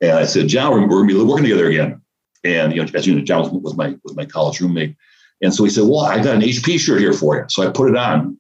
And 0.01 0.13
I 0.13 0.25
said, 0.25 0.49
John, 0.49 0.73
we're, 0.73 0.89
going 0.89 1.09
to 1.09 1.15
be 1.15 1.23
working 1.23 1.45
together 1.45 1.69
again. 1.69 2.01
And 2.43 2.75
you 2.75 2.83
know, 2.83 2.91
as 2.95 3.07
you 3.07 3.15
know, 3.15 3.21
John 3.21 3.43
was, 3.43 3.51
was 3.51 3.77
my 3.77 3.95
was 4.03 4.17
my 4.17 4.25
college 4.25 4.61
roommate. 4.61 4.97
And 5.43 5.55
so 5.55 5.65
he 5.65 5.71
said, 5.71 5.85
Well, 5.85 6.01
I 6.01 6.23
got 6.23 6.37
an 6.37 6.41
HP 6.41 6.79
shirt 6.79 7.01
here 7.01 7.13
for 7.13 7.37
you. 7.37 7.45
So 7.49 7.63
I 7.63 7.71
put 7.71 7.91
it 7.91 7.97
on. 7.97 8.39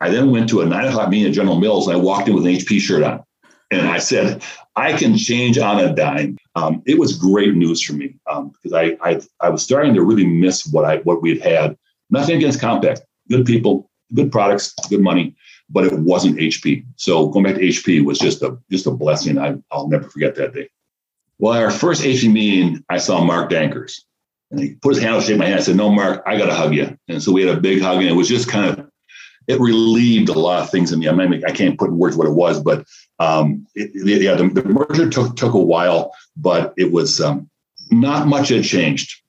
I 0.00 0.10
then 0.10 0.30
went 0.30 0.48
to 0.50 0.60
a 0.60 0.66
nine 0.66 0.86
o'clock 0.86 1.08
meeting 1.08 1.28
at 1.28 1.34
General 1.34 1.60
Mills 1.60 1.86
and 1.86 1.96
I 1.96 2.00
walked 2.00 2.28
in 2.28 2.34
with 2.34 2.44
an 2.44 2.52
HP 2.52 2.80
shirt 2.80 3.02
on. 3.02 3.22
And 3.70 3.88
I 3.88 3.98
said, 3.98 4.42
I 4.76 4.92
can 4.92 5.16
change 5.16 5.58
on 5.58 5.80
a 5.80 5.94
dime. 5.94 6.38
Um, 6.54 6.82
it 6.86 6.98
was 6.98 7.16
great 7.16 7.54
news 7.54 7.82
for 7.82 7.94
me 7.94 8.16
because 8.26 8.72
um, 8.72 8.74
I, 8.74 8.96
I, 9.02 9.20
I 9.40 9.48
was 9.50 9.62
starting 9.62 9.94
to 9.94 10.02
really 10.02 10.26
miss 10.26 10.66
what 10.66 10.84
I 10.84 10.98
what 10.98 11.22
we 11.22 11.38
had 11.38 11.52
had. 11.52 11.78
Nothing 12.10 12.36
against 12.36 12.60
Compaq, 12.60 13.00
good 13.28 13.44
people, 13.44 13.90
good 14.14 14.30
products, 14.32 14.74
good 14.88 15.00
money, 15.00 15.34
but 15.68 15.84
it 15.84 15.92
wasn't 15.98 16.38
HP. 16.38 16.84
So 16.96 17.28
going 17.28 17.44
back 17.44 17.56
to 17.56 17.60
HP 17.60 18.04
was 18.04 18.18
just 18.18 18.42
a 18.42 18.58
just 18.70 18.86
a 18.86 18.90
blessing. 18.90 19.38
I, 19.38 19.56
I'll 19.70 19.88
never 19.88 20.08
forget 20.08 20.34
that 20.36 20.54
day. 20.54 20.68
Well, 21.38 21.52
our 21.52 21.70
first 21.70 22.02
HP 22.02 22.32
meeting, 22.32 22.84
I 22.88 22.98
saw 22.98 23.22
Mark 23.22 23.50
Dankers, 23.50 24.00
and 24.50 24.60
he 24.60 24.74
put 24.74 24.94
his 24.94 25.02
hand 25.02 25.16
out, 25.16 25.22
shake 25.22 25.38
my 25.38 25.46
hand. 25.46 25.60
I 25.60 25.62
said, 25.62 25.76
"No, 25.76 25.90
Mark, 25.90 26.22
I 26.26 26.38
got 26.38 26.46
to 26.46 26.54
hug 26.54 26.74
you." 26.74 26.96
And 27.08 27.22
so 27.22 27.32
we 27.32 27.44
had 27.44 27.56
a 27.56 27.60
big 27.60 27.82
hug, 27.82 27.98
and 27.98 28.08
it 28.08 28.12
was 28.14 28.28
just 28.28 28.48
kind 28.48 28.66
of 28.66 28.90
it 29.46 29.60
relieved 29.60 30.28
a 30.28 30.38
lot 30.38 30.62
of 30.62 30.70
things 30.70 30.92
in 30.92 30.98
me. 30.98 31.08
I 31.08 31.12
mean, 31.12 31.42
I 31.46 31.52
can't 31.52 31.78
put 31.78 31.90
in 31.90 31.98
words 31.98 32.16
what 32.16 32.26
it 32.26 32.32
was, 32.32 32.60
but 32.60 32.84
um, 33.18 33.66
it, 33.74 33.90
yeah, 33.94 34.34
the, 34.34 34.48
the, 34.48 34.64
merger 34.64 35.08
took 35.08 35.36
took 35.36 35.54
a 35.54 35.58
while, 35.58 36.12
but 36.36 36.74
it 36.76 36.92
was 36.92 37.20
um, 37.20 37.48
not 37.90 38.26
much 38.26 38.48
had 38.48 38.64
changed. 38.64 39.22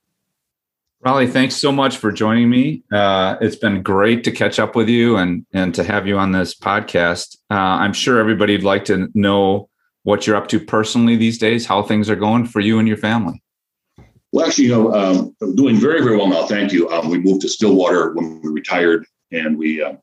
Rollie, 1.06 1.32
thanks 1.32 1.56
so 1.56 1.72
much 1.72 1.98
for 1.98 2.12
joining 2.12 2.50
me. 2.50 2.84
Uh, 2.92 3.38
it's 3.40 3.56
been 3.56 3.84
great 3.84 4.24
to 4.24 4.32
catch 4.32 4.58
up 4.58 4.76
with 4.76 4.90
you 4.90 5.16
and 5.18 5.46
and 5.54 5.74
to 5.76 5.84
have 5.84 6.08
you 6.08 6.18
on 6.18 6.32
this 6.32 6.56
podcast. 6.56 7.38
Uh, 7.52 7.54
I'm 7.54 7.94
sure 7.94 8.20
everybody'd 8.20 8.64
like 8.64 8.86
to 8.86 9.08
know 9.14 9.70
what 10.04 10.26
you're 10.26 10.36
up 10.36 10.48
to 10.48 10.60
personally 10.60 11.16
these 11.16 11.38
days, 11.38 11.68
how 11.68 11.84
things 11.84 12.10
are 12.10 12.16
going 12.16 12.46
for 12.46 12.62
you 12.62 12.80
and 12.80 12.88
your 12.88 12.98
family. 12.98 13.44
Well, 14.32 14.48
actually, 14.48 14.66
you 14.66 14.72
know, 14.72 14.94
um, 14.94 15.36
I'm 15.40 15.56
doing 15.56 15.76
very 15.76 16.02
very 16.02 16.18
well 16.18 16.28
now. 16.28 16.48
Thank 16.48 16.74
you. 16.74 16.90
Um, 16.90 17.10
we 17.10 17.20
moved 17.20 17.42
to 17.42 17.50
Stillwater 17.50 18.14
when 18.14 18.42
we 18.42 18.50
retired, 18.50 19.06
and 19.32 19.56
we 19.56 19.84
uh, 19.84 19.94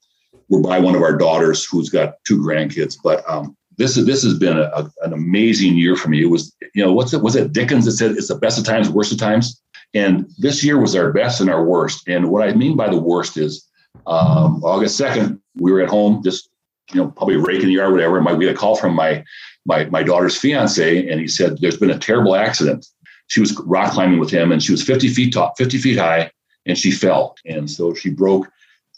were 0.49 0.61
by 0.61 0.79
one 0.79 0.95
of 0.95 1.03
our 1.03 1.17
daughters 1.17 1.65
who's 1.65 1.89
got 1.89 2.15
two 2.25 2.39
grandkids. 2.39 2.97
But 3.03 3.29
um, 3.29 3.57
this 3.79 3.97
is 3.97 4.07
this 4.07 4.23
has 4.23 4.39
been 4.39 4.59
a, 4.59 4.71
a, 4.75 4.89
an 5.03 5.13
amazing 5.13 5.77
year 5.77 5.97
for 5.97 6.09
me. 6.09 6.23
It 6.23 6.31
was 6.31 6.55
you 6.73 6.85
know 6.85 6.93
what's 6.93 7.13
it 7.13 7.21
was 7.21 7.35
it 7.35 7.53
Dickens 7.53 7.85
that 7.87 7.93
said 7.93 8.13
it's 8.13 8.29
the 8.29 8.37
best 8.37 8.61
of 8.61 8.65
times, 8.65 8.89
worst 8.89 9.11
of 9.11 9.19
times, 9.19 9.61
and 9.95 10.29
this 10.39 10.65
year 10.65 10.79
was 10.79 10.97
our 10.97 11.13
best 11.13 11.41
and 11.41 11.49
our 11.49 11.65
worst. 11.65 12.09
And 12.09 12.31
what 12.31 12.47
I 12.47 12.53
mean 12.53 12.77
by 12.77 12.89
the 12.89 12.99
worst 12.99 13.37
is 13.37 13.69
um, 14.07 14.63
August 14.65 14.97
second, 14.97 15.41
we 15.57 15.73
were 15.73 15.81
at 15.81 15.89
home 15.89 16.23
just 16.23 16.49
you 16.93 17.01
know 17.01 17.11
probably 17.11 17.37
raking 17.37 17.69
the 17.69 17.75
yard, 17.75 17.93
whatever. 17.93 18.19
And 18.19 18.39
we 18.39 18.47
had 18.47 18.55
a 18.55 18.59
call 18.59 18.77
from 18.77 18.95
my 18.95 19.25
my 19.65 19.85
my 19.87 20.03
daughter's 20.03 20.37
fiance, 20.37 21.09
and 21.09 21.21
he 21.21 21.29
said 21.29 21.59
there's 21.59 21.79
been 21.79 21.91
a 21.91 21.99
terrible 21.99 22.35
accident. 22.35 22.87
She 23.29 23.41
was 23.41 23.59
rock 23.61 23.93
climbing 23.93 24.19
with 24.19 24.31
him, 24.31 24.53
and 24.53 24.63
she 24.63 24.73
was 24.73 24.83
50 24.83 25.09
feet 25.09 25.33
tall, 25.33 25.55
50 25.57 25.79
feet 25.79 25.99
high, 25.99 26.31
and 26.67 26.77
she 26.77 26.91
fell, 26.91 27.37
and 27.47 27.71
so 27.71 27.95
she 27.95 28.11
broke 28.11 28.51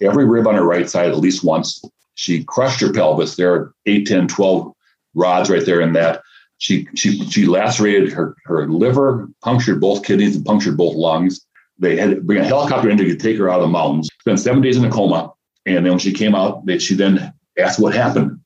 every 0.02 0.24
rib 0.24 0.46
on 0.46 0.54
her 0.54 0.64
right 0.64 0.90
side 0.90 1.10
at 1.10 1.18
least 1.18 1.44
once. 1.44 1.82
She 2.16 2.44
crushed 2.44 2.80
her 2.80 2.92
pelvis. 2.92 3.36
There 3.36 3.52
are 3.54 3.74
8, 3.84 4.06
10, 4.06 4.28
12 4.28 4.72
rods 5.14 5.50
right 5.50 5.64
there 5.64 5.80
in 5.80 5.92
that. 5.92 6.22
She 6.58 6.88
she 6.94 7.24
she 7.28 7.46
lacerated 7.46 8.12
her 8.12 8.34
her 8.44 8.66
liver, 8.68 9.28
punctured 9.42 9.80
both 9.80 10.04
kidneys, 10.04 10.36
and 10.36 10.44
punctured 10.44 10.76
both 10.76 10.94
lungs. 10.94 11.44
They 11.78 11.96
had 11.96 12.10
to 12.10 12.20
bring 12.20 12.38
a 12.38 12.44
helicopter 12.44 12.88
in 12.88 12.96
to 12.96 13.16
take 13.16 13.36
her 13.38 13.50
out 13.50 13.60
of 13.60 13.66
the 13.66 13.72
mountains. 13.72 14.08
Spent 14.20 14.40
seven 14.40 14.62
days 14.62 14.76
in 14.76 14.84
a 14.84 14.90
coma, 14.90 15.32
and 15.66 15.84
then 15.84 15.92
when 15.92 15.98
she 15.98 16.12
came 16.12 16.34
out, 16.34 16.64
they, 16.64 16.78
she 16.78 16.94
then 16.94 17.32
asked 17.58 17.78
what 17.78 17.94
happened. 17.94 18.40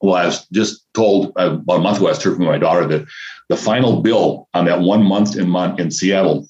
Well, 0.00 0.14
I 0.14 0.26
was 0.26 0.46
just 0.48 0.86
told 0.94 1.32
uh, 1.38 1.54
about 1.54 1.80
a 1.80 1.82
month 1.82 1.98
ago. 1.98 2.06
I 2.06 2.10
was 2.10 2.22
heard 2.22 2.36
from 2.36 2.46
my 2.46 2.58
daughter 2.58 2.86
that 2.86 3.06
the 3.48 3.56
final 3.56 4.00
bill 4.00 4.48
on 4.54 4.64
that 4.64 4.80
one 4.80 5.02
month 5.02 5.36
in 5.36 5.54
in 5.78 5.90
Seattle 5.90 6.48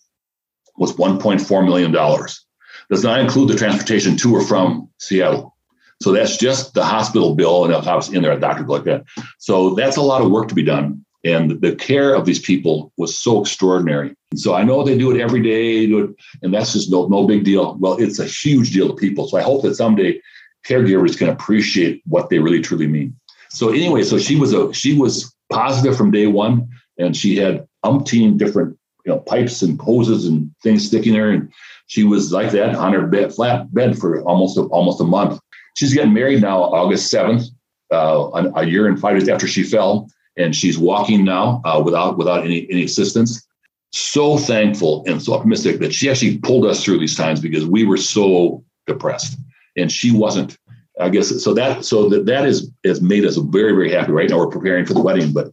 was 0.77 0.93
1.4 0.93 1.65
million 1.65 1.91
dollars 1.91 2.45
does 2.91 3.05
not 3.05 3.21
include 3.21 3.49
the 3.49 3.57
transportation 3.57 4.17
to 4.17 4.35
or 4.35 4.45
from 4.45 4.89
Seattle. 4.99 5.57
So 6.01 6.13
that's 6.13 6.37
just 6.37 6.75
the 6.75 6.85
hospital 6.85 7.35
bill, 7.35 7.65
and 7.65 7.75
obviously 7.75 8.17
in 8.17 8.23
there 8.23 8.33
a 8.33 8.41
doctor 8.41 8.65
like 8.65 8.85
that. 8.85 9.05
So 9.39 9.75
that's 9.75 9.97
a 9.97 10.03
lot 10.03 10.23
of 10.23 10.31
work 10.31 10.49
to 10.49 10.55
be 10.55 10.63
done. 10.63 11.05
And 11.25 11.61
the 11.61 11.75
care 11.75 12.15
of 12.15 12.25
these 12.25 12.39
people 12.39 12.93
was 12.97 13.19
so 13.19 13.41
extraordinary. 13.41 14.15
And 14.31 14.39
so 14.39 14.55
I 14.55 14.63
know 14.63 14.85
they 14.85 14.97
do 14.97 15.11
it 15.11 15.21
every 15.21 15.43
day, 15.43 15.87
do 15.87 16.05
it, 16.05 16.11
and 16.43 16.55
that's 16.55 16.73
just 16.73 16.91
no 16.91 17.09
no 17.09 17.27
big 17.27 17.45
deal. 17.45 17.77
Well, 17.81 17.97
it's 17.99 18.21
a 18.21 18.25
huge 18.25 18.73
deal 18.73 18.89
to 18.89 18.95
people. 18.95 19.27
So 19.27 19.37
I 19.37 19.43
hope 19.43 19.63
that 19.63 19.75
someday 19.75 20.21
caregivers 20.67 21.19
can 21.19 21.29
appreciate 21.29 22.03
what 22.07 22.31
they 22.31 22.39
really 22.39 22.61
truly 22.61 22.87
mean. 22.87 23.17
So 23.51 23.71
anyway, 23.71 24.05
so 24.05 24.19
she 24.19 24.37
was 24.37 24.53
a 24.53 24.73
she 24.73 24.97
was 24.97 25.35
positive 25.51 25.97
from 25.97 26.13
day 26.13 26.29
one, 26.29 26.69
and 26.99 27.17
she 27.17 27.37
had 27.37 27.67
umpteen 27.85 28.39
different 28.39 28.79
you 29.05 29.13
know 29.13 29.19
pipes 29.19 29.63
and 29.63 29.81
hoses 29.81 30.27
and 30.27 30.55
things 30.63 30.87
sticking 30.87 31.15
there, 31.15 31.31
and 31.31 31.53
she 31.87 32.05
was 32.05 32.33
like 32.33 32.53
that 32.53 32.75
on 32.75 32.93
her 32.93 33.07
bed, 33.07 33.35
flat 33.35 33.73
bed 33.73 33.99
for 33.99 34.23
almost 34.23 34.57
a, 34.59 34.63
almost 34.63 35.01
a 35.01 35.05
month. 35.05 35.41
She's 35.79 35.95
getting 35.95 36.13
married 36.13 36.43
now, 36.43 36.61
August 36.61 37.09
seventh, 37.09 37.45
uh, 37.93 38.51
a 38.57 38.67
year 38.67 38.89
and 38.89 38.99
five 38.99 39.17
days 39.17 39.29
after 39.29 39.47
she 39.47 39.63
fell, 39.63 40.11
and 40.37 40.53
she's 40.55 40.77
walking 40.77 41.25
now 41.25 41.63
uh, 41.65 41.81
without 41.85 42.19
without 42.19 42.45
any 42.45 42.67
any 42.69 42.83
assistance. 42.83 43.47
So 43.93 44.39
thankful 44.39 45.05
and 45.07 45.23
so 45.23 45.35
optimistic 45.35 45.79
that 45.79 45.95
she 45.95 46.11
actually 46.11 46.39
pulled 46.39 46.67
us 46.67 46.83
through 46.83 46.99
these 46.99 47.15
times 47.15 47.39
because 47.41 47.65
we 47.65 47.85
were 47.85 47.97
so 47.97 48.65
depressed, 48.89 49.39
and 49.77 49.91
she 49.93 50.11
wasn't. 50.11 50.59
I 50.99 51.11
guess 51.11 51.45
so 51.45 51.55
that 51.55 51.85
so 51.85 52.09
that 52.09 52.27
that 52.27 52.45
is 52.45 52.73
has 52.85 53.01
made 53.01 53.25
us 53.25 53.37
very 53.37 53.71
very 53.71 53.93
happy. 53.93 54.11
Right 54.11 54.29
now 54.29 54.39
we're 54.39 54.49
preparing 54.49 54.85
for 54.85 54.95
the 54.95 55.01
wedding, 55.03 55.33
but 55.33 55.53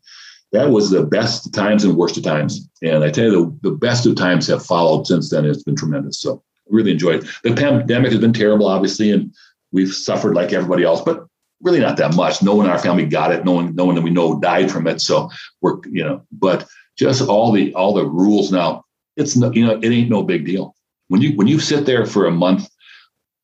that 0.54 0.72
was 0.72 0.90
the 0.90 1.04
best 1.04 1.46
of 1.46 1.52
times 1.52 1.84
and 1.84 1.96
worst 1.96 2.18
of 2.18 2.24
times. 2.24 2.68
And 2.82 3.04
I 3.04 3.12
tell 3.12 3.26
you, 3.26 3.60
the, 3.62 3.70
the 3.70 3.76
best 3.76 4.08
of 4.08 4.16
times 4.16 4.48
have 4.48 4.66
followed 4.66 5.06
since 5.06 5.30
then. 5.30 5.46
It's 5.46 5.62
been 5.62 5.76
tremendous. 5.76 6.20
So 6.20 6.42
really 6.68 6.94
enjoyed 6.94 7.24
it. 7.24 7.30
The 7.44 7.54
pandemic 7.54 8.12
has 8.12 8.22
been 8.22 8.34
terrible, 8.34 8.66
obviously, 8.66 9.12
and 9.12 9.32
we've 9.76 9.94
suffered 9.94 10.34
like 10.36 10.54
everybody 10.54 10.84
else, 10.86 11.02
but 11.02 11.28
really 11.62 11.82
not 11.82 11.98
that 11.98 12.16
much. 12.16 12.42
No 12.42 12.56
one 12.56 12.66
in 12.66 12.72
our 12.72 12.80
family 12.80 13.06
got 13.06 13.32
it. 13.32 13.44
No 13.44 13.52
one, 13.52 13.76
no 13.76 13.84
one 13.86 13.96
that 13.96 14.02
we 14.02 14.10
know 14.10 14.40
died 14.40 14.72
from 14.72 14.88
it. 14.88 15.02
So 15.02 15.30
we're, 15.62 15.78
you 15.86 16.04
know, 16.04 16.26
but 16.32 16.66
just 16.98 17.22
all 17.22 17.52
the 17.52 17.74
all 17.76 17.94
the 17.94 18.06
rules 18.06 18.52
now. 18.52 18.86
It's 19.18 19.36
no, 19.36 19.52
you 19.52 19.66
know, 19.66 19.78
it 19.78 19.90
ain't 19.90 20.10
no 20.10 20.24
big 20.24 20.46
deal. 20.46 20.74
When 21.10 21.22
you 21.22 21.36
when 21.36 21.48
you 21.48 21.60
sit 21.60 21.86
there 21.86 22.06
for 22.06 22.26
a 22.26 22.32
month 22.32 22.70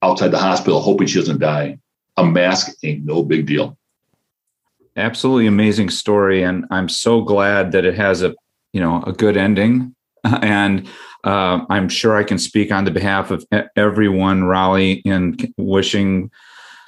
outside 0.01 0.29
the 0.29 0.39
hospital 0.39 0.79
hoping 0.79 1.07
she 1.07 1.19
doesn't 1.19 1.39
die, 1.39 1.77
a 2.17 2.23
mask 2.23 2.73
ain't 2.83 3.05
no 3.05 3.23
big 3.23 3.45
deal. 3.45 3.77
absolutely 4.95 5.47
amazing 5.47 5.89
story, 5.89 6.43
and 6.43 6.65
I'm 6.71 6.89
so 6.89 7.21
glad 7.21 7.73
that 7.73 7.85
it 7.85 7.95
has 7.95 8.23
a 8.23 8.33
you 8.71 8.79
know 8.81 9.03
a 9.05 9.11
good 9.11 9.35
ending. 9.35 9.95
And 10.23 10.87
uh, 11.23 11.65
I'm 11.69 11.89
sure 11.89 12.17
I 12.17 12.23
can 12.23 12.37
speak 12.37 12.71
on 12.71 12.85
the 12.85 12.91
behalf 12.91 13.31
of 13.31 13.45
everyone, 13.75 14.43
Raleigh, 14.45 15.01
in 15.05 15.37
wishing 15.57 16.31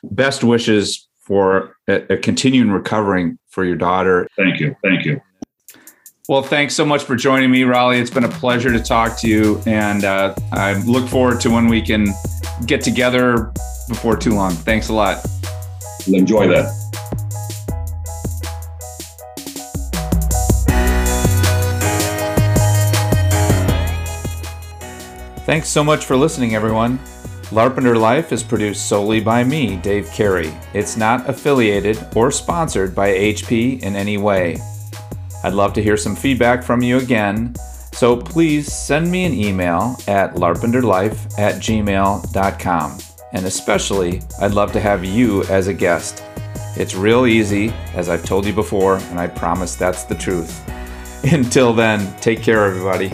best 0.04 0.44
wishes 0.44 1.08
for 1.20 1.76
a, 1.88 2.14
a 2.14 2.18
continuing 2.18 2.72
recovering 2.72 3.40
for 3.50 3.64
your 3.64 3.76
daughter. 3.76 4.28
Thank 4.36 4.60
you. 4.60 4.76
Thank 4.84 5.06
you. 5.06 5.22
Well, 6.30 6.42
thanks 6.42 6.74
so 6.74 6.86
much 6.86 7.04
for 7.04 7.16
joining 7.18 7.52
me, 7.52 7.64
Raleigh. 7.64 8.00
It's 8.00 8.10
been 8.10 8.24
a 8.24 8.30
pleasure 8.30 8.72
to 8.72 8.80
talk 8.80 9.20
to 9.20 9.28
you, 9.28 9.62
and 9.66 10.06
uh, 10.06 10.34
I 10.54 10.82
look 10.84 11.08
forward 11.10 11.42
to 11.42 11.50
when 11.50 11.68
we 11.68 11.82
can 11.82 12.08
get 12.66 12.82
together 12.82 13.52
before 13.90 14.16
too 14.16 14.32
long. 14.32 14.54
Thanks 14.54 14.88
a 14.88 14.94
lot. 14.94 15.26
Enjoy 16.08 16.48
that. 16.48 16.83
Thanks 25.46 25.68
so 25.68 25.84
much 25.84 26.06
for 26.06 26.16
listening, 26.16 26.56
everyone. 26.56 27.00
Larpenteur 27.52 28.00
Life 28.00 28.32
is 28.32 28.42
produced 28.42 28.88
solely 28.88 29.20
by 29.20 29.44
me, 29.44 29.76
Dave 29.76 30.10
Carey. 30.12 30.54
It's 30.74 30.96
not 30.96 31.30
affiliated 31.30 32.00
or 32.16 32.32
sponsored 32.32 32.96
by 32.96 33.10
HP 33.10 33.84
in 33.84 33.98
any 33.98 34.18
way. 34.18 34.58
I'd 35.44 35.52
love 35.54 35.74
to 35.74 35.84
hear 35.84 35.98
some 35.98 36.16
feedback 36.16 36.64
from 36.64 36.82
you 36.82 36.98
again, 36.98 37.56
so 37.92 38.16
please 38.16 38.72
send 38.72 39.12
me 39.12 39.26
an 39.26 39.34
email 39.34 39.98
at 40.08 40.36
larpenteurlife 40.36 41.38
at 41.38 41.56
gmail.com. 41.56 42.98
And 43.34 43.46
especially, 43.46 44.22
I'd 44.40 44.54
love 44.54 44.72
to 44.72 44.80
have 44.80 45.04
you 45.04 45.44
as 45.44 45.68
a 45.68 45.74
guest. 45.74 46.24
It's 46.78 46.96
real 46.96 47.26
easy, 47.26 47.74
as 47.96 48.08
I've 48.08 48.24
told 48.24 48.46
you 48.46 48.54
before, 48.54 48.96
and 48.96 49.20
I 49.20 49.28
promise 49.28 49.76
that's 49.76 50.06
the 50.06 50.16
truth. 50.16 50.64
Until 51.34 51.74
then, 51.74 52.18
take 52.22 52.42
care, 52.42 52.66
everybody. 52.66 53.12